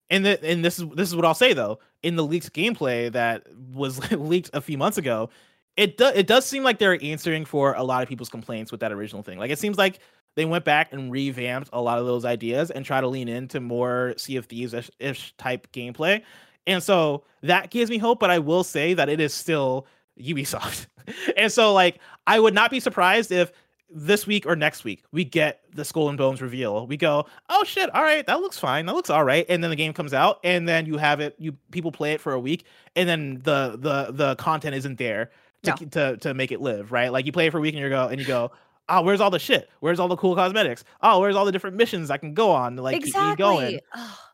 [0.09, 1.79] And the, and this is this is what I'll say though.
[2.03, 5.29] In the leaked gameplay that was leaked a few months ago,
[5.75, 8.79] it does it does seem like they're answering for a lot of people's complaints with
[8.81, 9.37] that original thing.
[9.39, 9.99] Like it seems like
[10.35, 13.59] they went back and revamped a lot of those ideas and try to lean into
[13.59, 16.21] more Sea of Thieves ish type gameplay.
[16.67, 19.87] And so that gives me hope, but I will say that it is still
[20.21, 20.85] Ubisoft.
[21.37, 23.51] and so like I would not be surprised if
[23.89, 26.85] this week or next week we get the skull and bones reveal.
[26.87, 29.69] We go oh shit all right that looks fine that looks all right and then
[29.69, 32.39] the game comes out and then you have it you people play it for a
[32.39, 32.65] week
[32.95, 35.31] and then the the the content isn't there
[35.63, 35.87] to No.
[35.87, 37.11] to, to make it live right?
[37.11, 38.51] Like you play it for a week and you go and you go
[38.89, 39.69] oh where's all the shit?
[39.79, 40.83] Where's all the cool cosmetics?
[41.01, 43.35] Oh where's all the different missions i can go on to like keep me exactly.
[43.37, 43.79] going?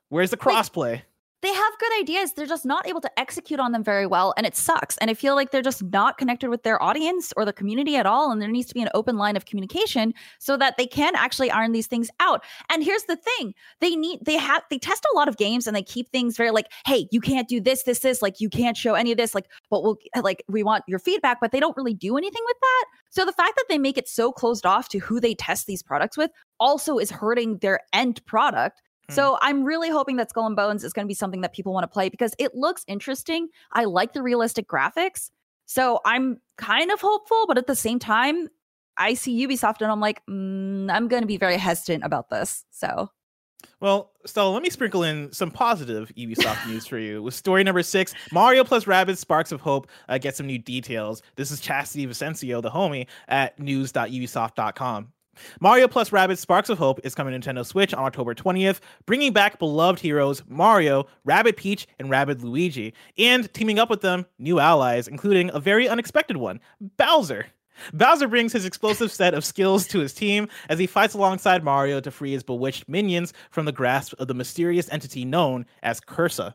[0.10, 1.02] Where's the Like, crossplay
[1.44, 2.34] they have good ideas.
[2.34, 4.34] They're just not able to execute on them very well.
[4.38, 4.98] And it sucks.
[5.00, 8.06] And I feel like they're just not connected with their audience or the community at
[8.06, 8.32] all.
[8.32, 11.52] And there needs to be an open line of communication so that they can actually
[11.52, 12.46] iron these things out.
[12.72, 15.76] And here's the thing they need, they have, they test a lot of games and
[15.76, 18.22] they keep things very like, hey, you can't do this, this, this.
[18.22, 19.36] Like, you can't show any of this.
[19.36, 22.58] Like, but we'll, like, we want your feedback, but they don't really do anything with
[22.62, 22.86] that.
[23.10, 25.84] So the fact that they make it so closed off to who they test these
[25.84, 28.82] products with also is hurting their end product.
[29.10, 29.14] Hmm.
[29.14, 31.74] So I'm really hoping that Skull and Bones is going to be something that people
[31.74, 33.50] want to play because it looks interesting.
[33.72, 35.30] I like the realistic graphics.
[35.66, 38.50] So I'm kind of hopeful, but at the same time,
[38.98, 42.66] I see Ubisoft and I'm like, mm, I'm going to be very hesitant about this.
[42.72, 43.10] So
[43.80, 47.24] Well, Stella, let me sprinkle in some positive Ubisoft news for you.
[47.24, 51.22] With story number six, Mario plus Rabbids Sparks of Hope uh, get some new details.
[51.36, 55.13] This is Chastity Vicencio, the homie, at news.ubisoft.com.
[55.60, 59.34] Mario plus Rabbids Sparks of Hope is coming to Nintendo Switch on October 20th, bringing
[59.34, 64.60] back beloved heroes Mario, Rabbid Peach, and Rabbid Luigi, and teaming up with them, new
[64.60, 66.60] allies, including a very unexpected one,
[66.98, 67.48] Bowser.
[67.94, 72.00] Bowser brings his explosive set of skills to his team as he fights alongside Mario
[72.00, 76.54] to free his bewitched minions from the grasp of the mysterious entity known as Cursa.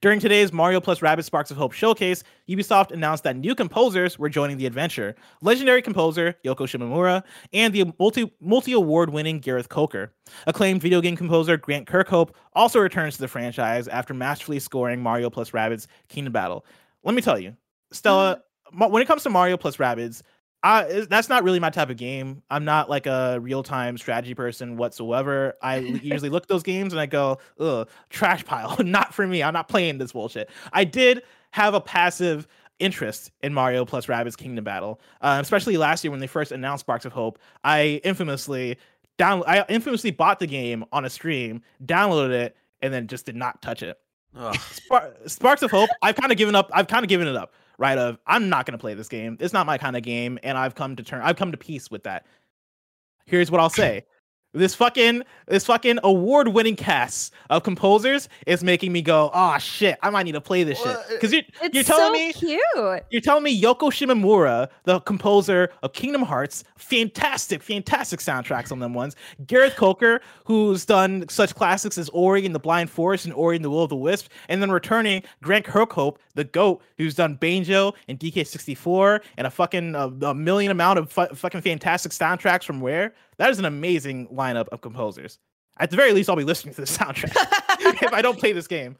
[0.00, 4.28] During today's Mario plus Rabbids Sparks of Hope showcase, Ubisoft announced that new composers were
[4.28, 5.14] joining the adventure.
[5.42, 7.22] Legendary composer Yoko Shimomura
[7.52, 10.12] and the multi multi award winning Gareth Coker.
[10.46, 15.30] Acclaimed video game composer Grant Kirkhope also returns to the franchise after masterfully scoring Mario
[15.30, 16.64] plus Rabbids Kingdom Battle.
[17.02, 17.56] Let me tell you,
[17.92, 18.40] Stella, mm.
[18.72, 20.22] Ma- when it comes to Mario plus Rabbids,
[20.64, 22.42] I, that's not really my type of game.
[22.50, 25.54] I'm not like a real time strategy person whatsoever.
[25.60, 28.74] I usually look at those games and I go, ugh, trash pile.
[28.82, 29.42] not for me.
[29.42, 30.48] I'm not playing this bullshit.
[30.72, 32.48] I did have a passive
[32.78, 36.80] interest in Mario plus Rabbids Kingdom Battle, uh, especially last year when they first announced
[36.80, 37.38] Sparks of Hope.
[37.62, 38.78] I infamously
[39.18, 43.36] down I infamously bought the game on a stream, downloaded it, and then just did
[43.36, 43.98] not touch it.
[44.72, 46.70] Spar- Sparks of Hope, I've kind of given up.
[46.72, 47.98] I've kind of given it up, right?
[47.98, 49.36] Of I'm not gonna play this game.
[49.40, 51.22] It's not my kind of game, and I've come to turn.
[51.22, 52.26] I've come to peace with that.
[53.26, 54.04] Here's what I'll say:
[54.54, 59.98] this fucking this fucking award winning cast of composers is making me go, oh shit,
[60.02, 60.96] I might need to play this shit.
[61.10, 61.42] Because you're
[61.72, 63.02] you're telling so me cute.
[63.10, 68.94] you're telling me Yoko Shimomura, the composer of Kingdom Hearts, fantastic, fantastic soundtracks on them
[68.94, 69.16] ones.
[69.46, 73.64] Gareth Coker, who's done such classics as Ori and the Blind Forest and Ori and
[73.64, 77.94] the Will of the Wisp, and then returning Grant Kirkhope, the GOAT, who's done Banjo
[78.08, 82.80] and DK64 and a fucking uh, a million amount of fu- fucking fantastic soundtracks from
[82.80, 83.14] where?
[83.38, 85.38] That is an amazing lineup of composers.
[85.78, 87.34] At the very least, I'll be listening to the soundtrack
[88.02, 88.96] if I don't play this game.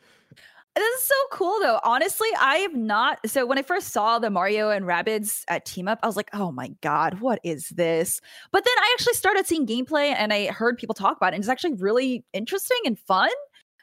[0.75, 1.79] This is so cool though.
[1.85, 3.21] Honestly, I have not.
[3.27, 6.31] So when I first saw the Mario and Rabbids at team up, I was like,
[6.33, 8.21] oh my God, what is this?
[8.51, 11.45] But then I actually started seeing gameplay and I heard people talk about it, and
[11.45, 13.31] it's actually really interesting and fun.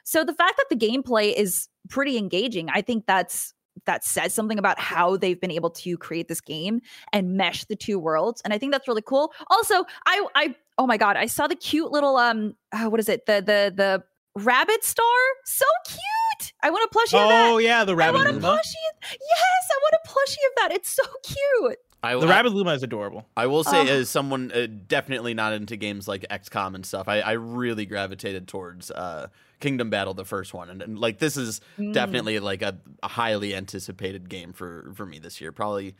[0.04, 3.54] So the fact that the gameplay is pretty engaging, I think that's
[3.86, 6.80] that says something about how they've been able to create this game
[7.12, 8.40] and mesh the two worlds.
[8.44, 9.32] And I think that's really cool.
[9.48, 13.08] Also, I I oh my god, I saw the cute little um uh, what is
[13.08, 13.26] it?
[13.26, 14.04] The the the
[14.40, 15.04] rabbit star.
[15.44, 16.52] So cute.
[16.62, 17.50] I want a plushie of that.
[17.50, 19.10] Oh yeah, the rabbit I want a plushie.
[19.10, 20.72] Yes, I want a plushie of that.
[20.72, 21.78] It's so cute.
[22.04, 23.26] I, The I- Rabbid Luma is adorable.
[23.36, 23.86] I will say, Oh.
[24.00, 28.48] as someone uh, definitely not into games like XCOM and stuff, I, I really gravitated
[28.48, 29.28] towards uh,
[29.62, 31.94] Kingdom Battle, the first one, and, and like this is Mm.
[31.94, 35.52] definitely like a, a highly anticipated game for for me this year.
[35.52, 35.94] Probably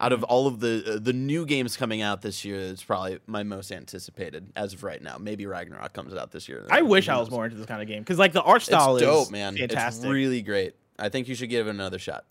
[0.00, 3.20] out of all of the uh, the new games coming out this year, it's probably
[3.26, 5.16] my most anticipated as of right now.
[5.18, 6.66] Maybe Ragnarok comes out this year.
[6.70, 8.96] I wish I was more into this kind of game because like the art style
[8.96, 9.56] It's is dope, man.
[9.56, 10.04] fantastic.
[10.04, 10.74] It's really great.
[10.98, 12.24] I think you should give it another shot.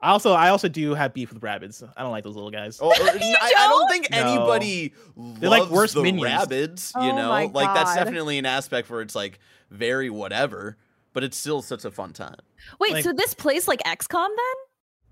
[0.00, 1.82] I also I also do have beef with Rabbids.
[1.96, 2.78] I don't like those little guys.
[2.80, 3.90] Oh, or- I, I don't don't?
[3.90, 4.16] think No.
[4.18, 6.30] anybody They're like worse the minions.
[6.30, 6.94] Rabbids.
[6.94, 9.40] You Oh know, my like that's definitely an aspect where it's like
[9.70, 10.76] very whatever,
[11.12, 12.36] but it's still such a fun time.
[12.80, 14.54] Wait, Like- so this plays like XCOM then?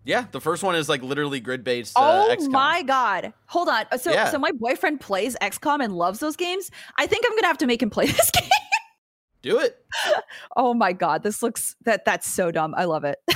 [0.04, 1.98] Yeah, the first one is like literally grid based.
[1.98, 2.50] Uh, oh XCOM.
[2.52, 3.32] my god.
[3.46, 3.86] Hold on.
[3.98, 4.30] So Yeah.
[4.30, 6.70] so my boyfriend plays XCOM and loves those games.
[6.96, 8.48] I think I'm going to have to make him play this game.
[9.42, 9.76] Do it.
[10.56, 12.74] oh my god, this looks that that's so dumb.
[12.76, 13.18] I love it.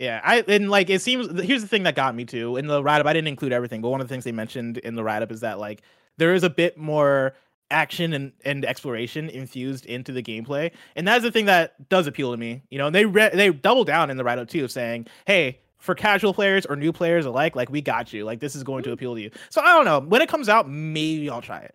[0.00, 1.28] Yeah, I and like it seems.
[1.42, 3.06] Here's the thing that got me to in the write up.
[3.08, 5.32] I didn't include everything, but one of the things they mentioned in the write up
[5.32, 5.82] is that like
[6.18, 7.34] there is a bit more
[7.70, 12.30] action and, and exploration infused into the gameplay, and that's the thing that does appeal
[12.30, 12.62] to me.
[12.70, 15.60] You know, and they re- they double down in the write up too, saying, "Hey,
[15.78, 18.24] for casual players or new players alike, like we got you.
[18.24, 18.94] Like this is going to mm.
[18.94, 20.00] appeal to you." So I don't know.
[20.00, 21.74] When it comes out, maybe I'll try it.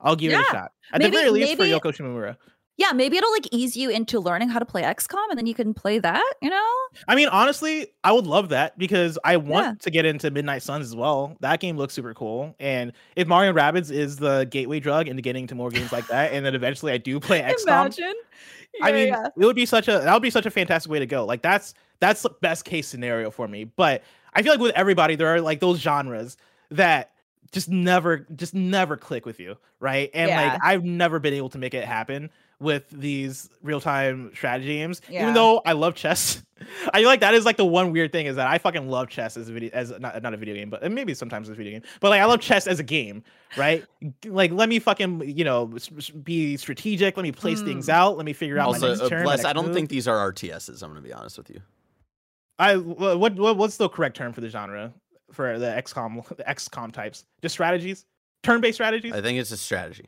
[0.00, 0.72] I'll give it a shot.
[0.92, 2.36] At Maybe- the very least maybe- for Yoko Shimomura.
[2.76, 5.54] Yeah, maybe it'll like ease you into learning how to play XCOM and then you
[5.54, 6.70] can play that, you know?
[7.06, 9.74] I mean, honestly, I would love that because I want Yeah.
[9.82, 11.36] to get into Midnight Suns as well.
[11.40, 12.54] That game looks super cool.
[12.58, 16.08] And if Mario and Rabbids is the gateway drug into getting into more games like
[16.08, 18.14] that, and then eventually I do play XCOM, Imagine.
[18.82, 19.26] I mean, yeah.
[19.26, 21.24] it would be such a that would be such a fantastic way to go.
[21.24, 23.62] Like that's that's the best case scenario for me.
[23.64, 24.02] But
[24.32, 26.36] I feel like with everybody, there are like those genres
[26.72, 27.12] that
[27.52, 30.10] just never just never click with you, right?
[30.12, 30.42] And Yeah.
[30.54, 35.00] like I've never been able to make it happen with these real-time strategy games.
[35.08, 35.22] Yeah.
[35.22, 36.42] Even though I love chess.
[36.94, 39.08] I feel like that is like the one weird thing is that I fucking love
[39.08, 41.56] chess as a video as not, not a video game, but maybe sometimes as a
[41.56, 41.82] video game.
[42.00, 43.22] But like I love chess as a game,
[43.56, 43.84] right?
[44.24, 47.92] Like let me fucking, you know, s- s- be strategic, let me place things Mm.
[47.92, 49.18] out, let me figure out my Also, next uh, turn.
[49.20, 49.38] my bless.
[49.38, 49.74] next I don't move.
[49.74, 50.82] think these are RTSs.
[50.82, 51.60] I'm gonna be honest with you.
[52.58, 54.92] I what, what what's the correct term for the genre
[55.32, 57.24] for the XCOM the XCOM types?
[57.42, 58.06] Just strategies,
[58.44, 60.04] turn-based strategies, I think it's a strategy.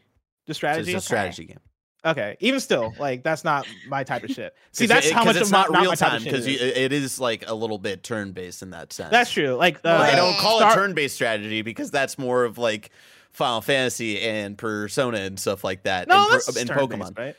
[0.47, 0.93] just It's strategy.
[0.93, 1.05] a Okay.
[1.05, 1.61] strategy game.
[2.07, 4.55] Okay, even still, like that's not my type of shit.
[4.73, 7.19] See, that's it- how much it's of not my, real time because it is.
[7.19, 9.11] like a little bit turn based in that sense.
[9.11, 9.55] That's true.
[9.55, 12.59] Like Well, uh, They don't call Star- it turn based strategy because that's more of
[12.59, 12.91] like
[13.33, 16.09] Final Fantasy and Persona and stuff like that.
[16.09, 17.19] No, and, that's and Pokemon.
[17.19, 17.35] right?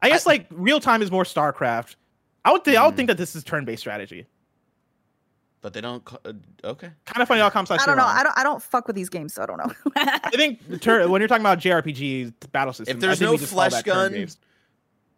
[0.00, 1.96] I guess like real time is more StarCraft.
[2.44, 2.96] I would think I would Mm.
[2.98, 4.26] think that this is turn-based strategy.
[5.64, 6.06] But they don't.
[6.26, 6.90] Uh, okay.
[7.06, 8.04] Kind of funny how comps I don't know.
[8.04, 9.72] I don't I don't fuck with these games, so I don't know.
[9.96, 13.28] I think the tur- when you're talking about JRPG battle systems, If there's I think
[13.28, 14.28] no we just call flesh gun.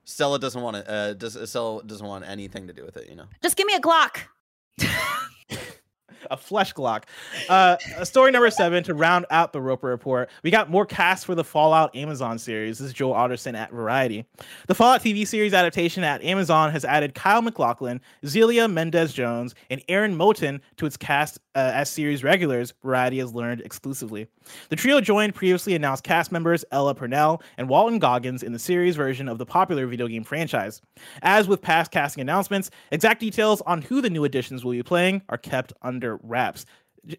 [0.04, 0.88] Stella doesn't want it.
[0.88, 3.10] Uh, does Stella doesn't want anything to do with it.
[3.10, 3.24] You know.
[3.42, 4.18] Just give me a Glock.
[6.30, 7.04] a flesh Glock.
[7.48, 10.30] Uh, story number seven to round out the Roper report.
[10.42, 12.78] We got more cast for the Fallout Amazon series.
[12.78, 14.26] This is Joe Otterson at Variety.
[14.66, 19.82] The Fallout TV series adaptation at Amazon has added Kyle MacLachlan, Xelia Mendes Jones, and
[19.88, 22.74] Aaron Moten to its cast uh, as series regulars.
[22.82, 24.28] Variety has learned exclusively.
[24.68, 28.96] The trio joined previously announced cast members Ella Purnell and Walton Goggins in the series
[28.96, 30.82] version of the popular video game franchise.
[31.22, 35.22] As with past casting announcements, exact details on who the new additions will be playing
[35.28, 36.66] are kept under wraps.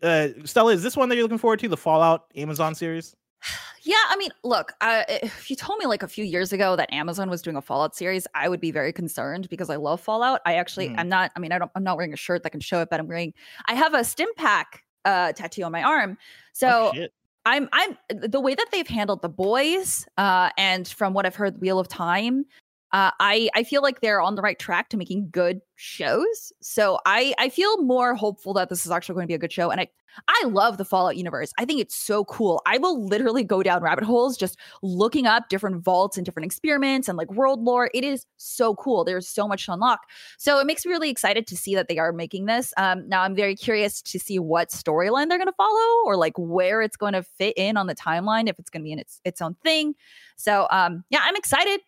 [0.03, 1.67] Uh, Stella, is this one that you're looking forward to?
[1.69, 3.15] The Fallout Amazon series?
[3.83, 6.91] Yeah, I mean, look, uh, if you told me like a few years ago that
[6.91, 10.41] Amazon was doing a Fallout series, I would be very concerned because I love Fallout.
[10.45, 10.95] I actually, Mhm.
[10.97, 11.31] I'm not.
[11.37, 11.71] I mean, I don't.
[11.73, 13.33] I'm not wearing a shirt that can show it, but I'm wearing.
[13.65, 14.65] I have a Stimpak
[15.05, 16.17] uh, tattoo on my arm.
[16.51, 17.07] So oh.
[17.45, 21.61] I'm I'm the way that they've handled the boys, uh, and from what I've heard,
[21.61, 22.45] Wheel of Time,
[22.93, 26.53] uh, I I feel like they're on the right track to making good shows.
[26.61, 29.51] So I I feel more hopeful that this is actually going to be a good
[29.51, 29.69] show.
[29.69, 29.89] And I
[30.27, 31.53] I love the Fallout universe.
[31.59, 32.61] I think it's so cool.
[32.65, 37.07] I will literally go down rabbit holes just looking up different vaults and different experiments
[37.07, 37.91] and like world lore.
[37.93, 39.03] It is so cool.
[39.03, 40.01] There's so much to unlock.
[40.37, 42.73] So it makes me really excited to see that they are making this.
[42.77, 46.33] Um, now I'm very curious to see what storyline they're going to follow or like
[46.37, 48.99] where it's going to fit in on the timeline, if it's going to be in
[48.99, 49.93] its its own thing.
[50.35, 51.81] So um, yeah, I'm excited.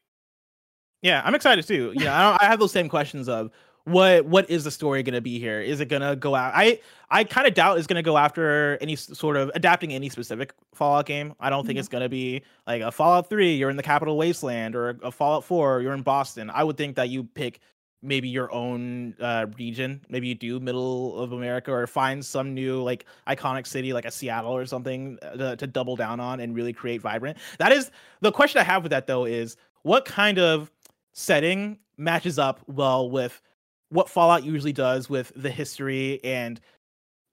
[1.01, 1.91] Yeah, I'm excited too.
[1.95, 3.51] You know, I, don't, I have those same questions of
[3.85, 5.61] what what is the story going to be here?
[5.61, 6.51] Is it going to go out?
[6.53, 6.79] I
[7.09, 10.53] I kind of doubt it's going to go after any sort of adapting any specific
[10.75, 11.33] Fallout game.
[11.39, 11.79] I don't think Mhm.
[11.79, 15.11] it's going to be like a Fallout 3, you're in the Capital Wasteland, or a
[15.11, 16.49] Fallout 4, you're in Boston.
[16.53, 17.61] I would think that you pick
[18.01, 20.01] maybe your own uh, region.
[20.09, 24.11] Maybe you do middle of America, or find some new like iconic city like a
[24.11, 27.37] Seattle or something uh, to, to double down on and really create vibrant.
[27.57, 27.89] That is
[28.21, 30.69] the question I have with that though is what kind of
[31.13, 33.41] setting matches up well with
[33.89, 36.61] what Fallout usually does with the history and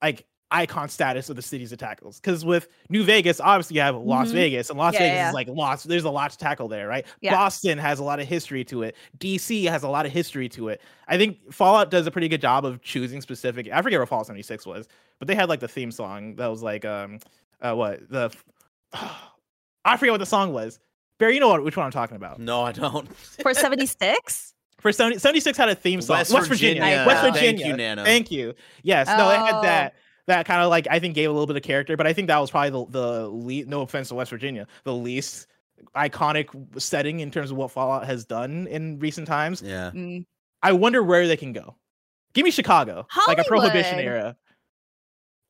[0.02, 2.20] like icon status of the cities it tackles.
[2.20, 4.32] Because with New Vegas, obviously you have Las Mhm.
[4.32, 5.28] Vegas, and Las Yeah, Vegas yeah.
[5.28, 5.82] is like lots.
[5.84, 7.04] There's a lot to tackle there, right?
[7.20, 7.34] Yeah.
[7.34, 8.96] Boston has a lot of history to it.
[9.18, 10.80] DC has a lot of history to it.
[11.08, 13.68] I think Fallout does a pretty good job of choosing specific.
[13.72, 14.86] I forget what Fallout 76 was,
[15.18, 17.18] but they had like the theme song that was like um
[17.60, 18.30] uh what the
[19.84, 20.78] I forget what the song was.
[21.18, 22.38] Barry, you know what which one I'm talking about.
[22.38, 23.08] No, I don't.
[23.42, 24.54] For 76?
[24.80, 26.18] For 70, 76 had a theme song.
[26.18, 26.82] West West, Virginia.
[26.82, 27.04] Virginia.
[27.06, 28.04] West Thank you, Nano.
[28.04, 28.54] Thank you.
[28.82, 29.06] Yes.
[29.08, 29.62] No, it had Oh.
[29.62, 29.94] that.
[30.26, 32.28] That kind of like I think gave a little bit of character, but I think
[32.28, 33.68] that was probably the the least.
[33.68, 35.46] No offense to West Virginia, the least
[35.94, 36.48] iconic
[36.80, 39.62] setting in terms of what Fallout has done in recent times.
[39.62, 39.92] Yeah.
[39.94, 40.26] Mm.
[40.62, 41.76] I wonder where they can go.
[42.34, 44.36] Give me Chicago, like a Prohibition era.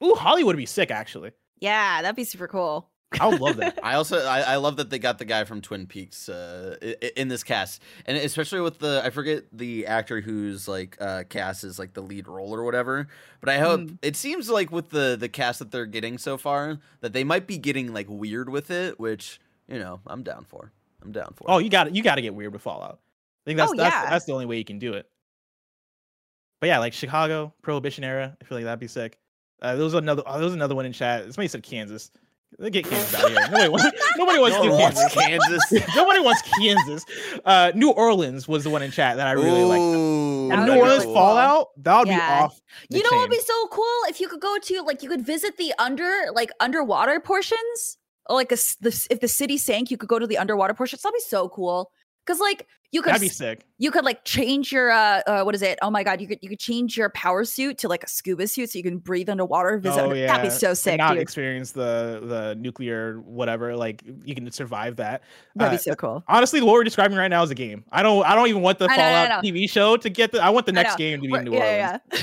[0.04, 0.90] Ooh, Hollywood would be sick.
[0.90, 2.90] Actually, Yeah, that'd be super cool.
[3.20, 3.78] I would love that.
[3.84, 6.96] I also I, I love that they got the guy from Twin Peaks uh, i-
[7.02, 11.22] i- in this cast, and especially with the I forget the actor who's like uh,
[11.28, 13.06] cast is like the lead role or whatever.
[13.40, 13.98] But I hope Mm.
[14.02, 17.46] it seems like with the the cast that they're getting so far that they might
[17.46, 20.72] be getting like weird with it, which you know, I'm down for.
[21.02, 21.44] I'm down for.
[21.48, 22.98] Oh, you got You got to get weird with Fallout.
[23.46, 24.10] I think that's Oh, that's yeah.
[24.10, 25.08] that's the only way you can do it.
[26.60, 29.18] But yeah, like Chicago Prohibition era, I feel like that'd be sick.
[29.62, 30.22] Uh, there was another.
[30.26, 31.22] Oh, there was another one in chat.
[31.24, 32.10] Somebody said Kansas.
[32.58, 33.40] Let's get Kansas out of here.
[33.50, 35.64] Nobody, wants- nobody wants no to wants Kansas.
[35.70, 35.94] Kansas.
[35.96, 37.04] nobody wants Kansas.
[37.44, 39.80] Uh, New Orleans was the one in chat that I really liked.
[39.82, 41.14] Ooh, That New Orleans cool.
[41.14, 42.16] Fallout, that would Yeah.
[42.38, 42.60] be off.
[42.88, 45.24] You know what would be so cool if you could go to like you could
[45.26, 49.96] visit the under like underwater portions, like a, s- the, if the city sank, you
[49.98, 51.02] could go to the underwater portions.
[51.02, 51.90] That'd be so cool.
[52.26, 52.66] Cause like
[52.96, 53.66] you could That'd be sick.
[53.76, 55.78] you could like change your uh, uh what is it?
[55.82, 58.48] Oh my god, you could you could change your power suit to like a scuba
[58.48, 59.76] suit so you can breathe underwater.
[59.78, 60.00] Visit.
[60.00, 60.54] Oh, under- That'd be yeah.
[60.54, 61.20] so And sick, not dude.
[61.22, 63.76] experience the the nuclear whatever.
[63.76, 65.22] Like you can survive that.
[65.56, 66.24] That'd Uh, be so cool.
[66.26, 67.84] Honestly, what we're describing right now is a game.
[67.92, 68.24] I don't.
[68.24, 69.50] I don't even want the I know, know, Fallout know.
[69.50, 70.42] TV show to get the.
[70.42, 71.68] I want the next game to be We're- New Orleans.
[71.70, 72.18] yeah, yeah,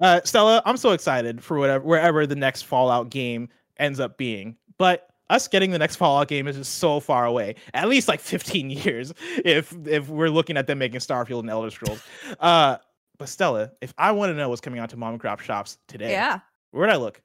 [0.00, 3.48] Uh, Stella, I'm so excited for whatever wherever the next Fallout game
[3.78, 4.56] ends up being.
[4.78, 7.56] But us getting the next Fallout game is just so far away.
[7.74, 9.12] At least like 15 years,
[9.44, 12.02] if if we're looking at them making Starfield and Elder Scrolls.
[12.40, 12.78] Uh,
[13.18, 15.78] but Stella, if I want to know what's coming out to mom and Crop shops
[15.88, 17.20] today, yeah, where'd I look?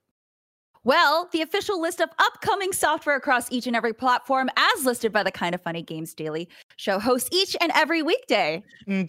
[0.85, 5.23] Well, the official list of upcoming software across each and every platform, as listed by
[5.23, 6.47] the Kind of Funny Games Daily
[6.77, 8.63] show hosts each and every weekday.
[8.87, 9.05] Mm,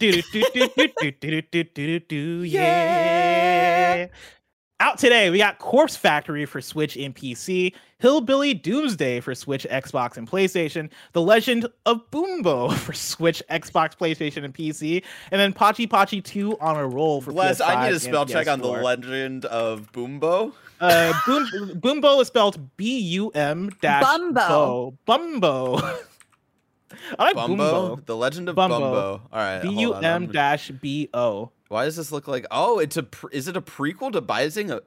[2.45, 4.07] yeah.
[4.81, 10.17] Out today, we got Corpse Factory for Switch and PC, Hillbilly Doomsday for Switch, Xbox,
[10.17, 15.87] and PlayStation, The Legend of Boombo for Switch, Xbox, PlayStation, and PC, and then Pachi
[15.87, 18.69] Pachi 2 on a roll for Bless, PS5 I need a spell check on the
[18.69, 20.51] legend of Boombo.
[20.79, 21.45] Uh, Boom,
[21.79, 24.97] Boombo is spelled B U M dash Bumbo.
[25.05, 25.77] Bumbo.
[27.19, 27.55] I like Bumbo?
[27.57, 28.01] Bumbo.
[28.03, 28.79] The legend of Bumbo.
[28.79, 29.21] Bumbo.
[29.31, 29.61] All right.
[29.61, 31.51] B hold U on, M I'm- dash B O.
[31.71, 32.45] Why does this look like?
[32.51, 33.03] Oh, it's a.
[33.03, 34.71] Pre- is it a prequel to Binding?
[34.71, 34.79] Uh,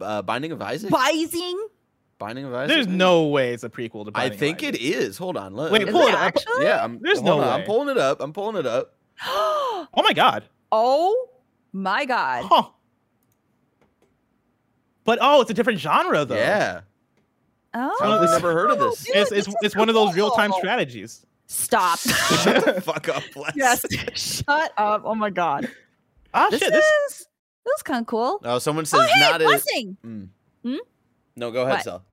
[0.00, 0.90] uh, Binding of Isaac.
[0.90, 1.54] Bising?
[2.18, 2.68] Binding of Isaac.
[2.74, 4.10] There's no way it's a prequel to.
[4.14, 4.74] I Binding of think Isaac.
[4.74, 5.18] it is.
[5.18, 5.54] Hold on.
[5.54, 6.20] Let, Wait, pull it it up.
[6.20, 6.64] actually?
[6.64, 6.98] Yeah, I'm.
[7.00, 8.20] There's no on, I'm pulling it up.
[8.20, 8.96] I'm pulling it up.
[9.24, 10.42] oh Oh my god.
[10.72, 11.28] Oh
[11.72, 12.44] my god.
[12.48, 12.62] Huh.
[15.04, 16.34] But oh, it's a different genre though.
[16.34, 16.80] Yeah.
[17.74, 19.04] Oh, I've never heard of this.
[19.04, 21.24] dude, It's this it's, is it's one of those real time strategies.
[21.46, 21.98] Stop.
[22.00, 23.52] Shut the fuck up, Bless.
[23.54, 23.84] yes.
[24.14, 25.02] Shut up.
[25.04, 25.68] Oh my god.
[26.34, 26.72] Ah This shit.
[26.72, 27.18] This is
[27.64, 28.40] this is kind of cool.
[28.44, 29.44] Oh, someone says Oh, hey, not a.
[29.44, 29.96] blessing.
[30.04, 30.28] Mm.
[31.36, 31.84] No, go ahead, What?
[31.84, 32.04] Sal.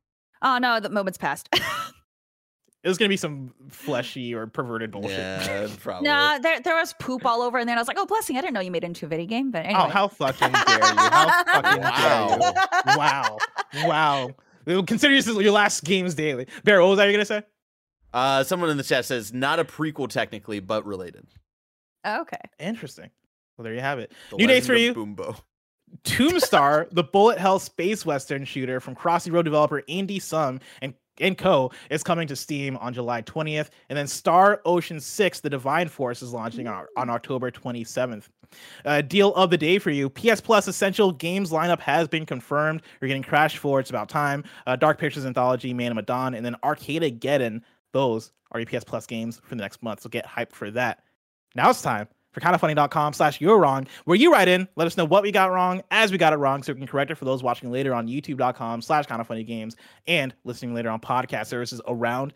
[0.41, 1.49] Oh no, the moment's passed.
[1.53, 5.11] it was gonna be some fleshy or perverted bullshit.
[5.17, 6.07] Yeah, probably.
[6.07, 8.37] nah, there there was poop all over, and then I was like, "Oh, blessing!
[8.37, 9.81] I didn't know you made it into a video game." But anyway.
[9.83, 10.83] Oh, how fucking dare you?
[10.83, 12.37] How fucking Wow.
[12.37, 12.97] dare you?
[12.97, 13.37] Wow.
[13.85, 14.29] Wow.
[14.65, 16.47] Well, Consider this your last games daily.
[16.63, 17.43] Bear, what was that you gonna say?
[18.13, 21.27] Uh, someone in the chat says not a prequel technically, but related.
[22.07, 22.37] okay.
[22.59, 23.09] Interesting.
[23.59, 24.13] Well, there you have it.
[24.29, 24.93] The New dates for you.
[24.93, 25.37] Boombo.
[26.05, 31.37] Tombstar, the bullet hell space western shooter from Crossy Road developer Andy Sum and and
[31.37, 31.69] Co.
[31.89, 36.21] is coming to Steam on July 20th, and then Star Ocean 6: The Divine Force
[36.21, 38.29] is launching on, on October 27th.
[38.85, 42.83] Uh, deal of the day for you: PS Plus Essential Games lineup has been confirmed.
[43.01, 46.45] You're getting Crash 4, It's About Time, uh, Dark Pictures Anthology, Man of Medan, and
[46.45, 47.61] then Arcadegeddon.
[47.91, 51.03] Those are your PS Plus games for the next month, so get hyped for that.
[51.55, 52.07] Now it's time
[52.39, 55.51] for kindafunny.com slash you're wrong, where you write in, let us know what we got
[55.51, 57.93] wrong as we got it wrong, so we can correct it for those watching later
[57.93, 59.75] on youtube.com slash kindafunnygames
[60.07, 62.33] and listening later on podcast services around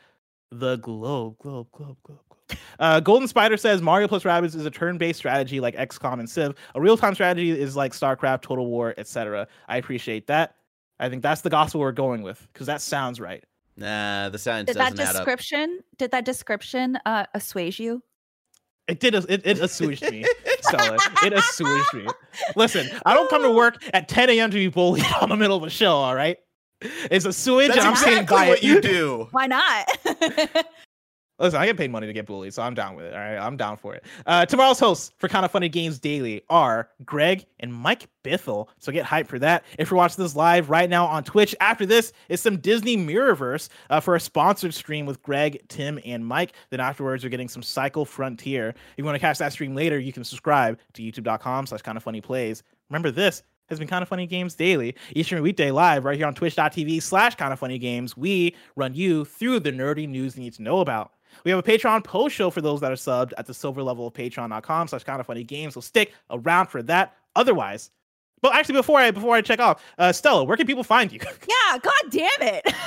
[0.51, 2.59] the globe, globe, globe, globe, globe.
[2.79, 6.53] Uh, Golden Spider says Mario plus Rabbids is a turn-based strategy like XCOM and Civ.
[6.75, 9.47] A real-time strategy is like StarCraft, Total War, etc.
[9.67, 10.55] I appreciate that.
[10.99, 13.43] I think that's the gospel we're going with because that sounds right.
[13.75, 15.15] Nah, the science Did that doesn't add up.
[15.15, 15.79] description?
[15.97, 18.03] Did that description uh, assuage you?
[18.87, 19.15] It did.
[19.15, 20.25] It, it assuaged me,
[20.61, 20.97] Stella.
[21.23, 22.05] It assuaged me.
[22.55, 24.51] Listen, I don't come to work at 10 a.m.
[24.51, 25.93] to be bullied on the middle of a show.
[25.95, 26.37] All right,
[26.81, 28.63] it's a sewage, That's and I'm exactly saying by what it.
[28.63, 29.27] you do.
[29.31, 30.65] Why not?
[31.39, 33.13] Listen, I get paid money to get bullied, so I'm down with it.
[33.13, 34.05] All right, I'm down for it.
[34.25, 38.67] Uh, tomorrow's hosts for Kind of Funny Games Daily are Greg and Mike Bithell.
[38.77, 39.63] So get hyped for that.
[39.79, 43.69] If you're watching this live right now on Twitch, after this is some Disney Mirrorverse
[43.89, 46.53] uh, for a sponsored stream with Greg, Tim, and Mike.
[46.69, 48.69] Then afterwards, you're getting some Cycle Frontier.
[48.69, 51.97] If you want to catch that stream later, you can subscribe to youtube.com slash kind
[51.97, 52.61] of funny plays.
[52.89, 56.33] Remember this has been kind of funny games daily every weekday live right here on
[56.33, 60.53] twitch.tv slash kind of funny games we run you through the nerdy news you need
[60.53, 61.12] to know about
[61.43, 64.07] we have a Patreon post show for those that are subbed at the silver level
[64.07, 65.73] of patreon.com slash kind of funny games.
[65.73, 67.15] So stick around for that.
[67.35, 67.89] Otherwise,
[68.41, 71.19] but actually before I before I check off, uh Stella, where can people find you?
[71.23, 72.73] yeah, god damn it.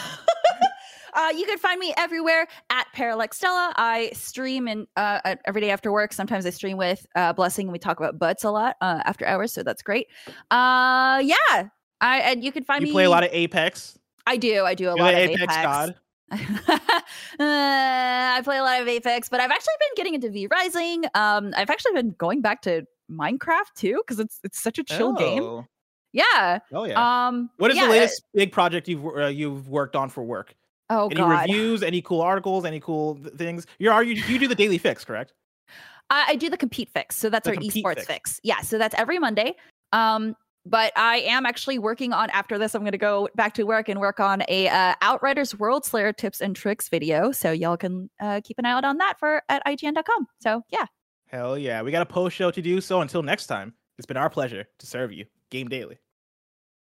[1.17, 3.73] Uh, you can find me everywhere at Parallax Stella.
[3.77, 6.13] I stream and uh, every day after work.
[6.13, 9.27] Sometimes I stream with uh, Blessing, and we talk about butts a lot uh, after
[9.27, 10.09] hours, so that's great.
[10.51, 11.69] Uh, yeah,
[12.03, 12.91] I and you can find you me.
[12.91, 13.99] You play a lot of Apex.
[14.27, 14.65] I do.
[14.65, 15.57] I do a You're lot of Apex, Apex.
[15.63, 15.95] god.
[16.31, 21.05] I play a lot of Apex, but I've actually been getting into V Rising.
[21.15, 25.13] Um, I've actually been going back to Minecraft too because it's it's such a chill
[25.13, 25.43] game.
[25.43, 25.67] Oh.
[26.13, 26.61] Yeah.
[26.73, 27.29] Oh yeah.
[27.29, 30.55] Um, what is yeah, the latest big project you've uh, you've worked on for work?
[30.89, 31.83] Oh any god, reviews?
[31.83, 32.65] Any cool articles?
[32.65, 33.67] Any cool th- things?
[33.79, 35.35] You're are you you do the daily fix, correct?
[36.09, 38.07] I, I do the compete fix, so that's The our esports fix.
[38.07, 38.41] fix.
[38.43, 39.57] Yeah, so that's every Monday.
[39.93, 40.37] Um,
[40.67, 42.75] but I am actually working on after this.
[42.75, 46.13] I'm going to go back to work and work on a uh, Outriders World Slayer
[46.13, 47.33] tips and tricks video.
[47.33, 50.27] So y'all can uh, keep an eye out on that for at IGN.com.
[50.41, 50.87] So yeah,
[51.27, 51.83] Hell yeah.
[51.83, 52.81] We got a post show to do.
[52.81, 55.27] So until next time, it's been our pleasure to serve you.
[55.51, 55.99] Game Daily.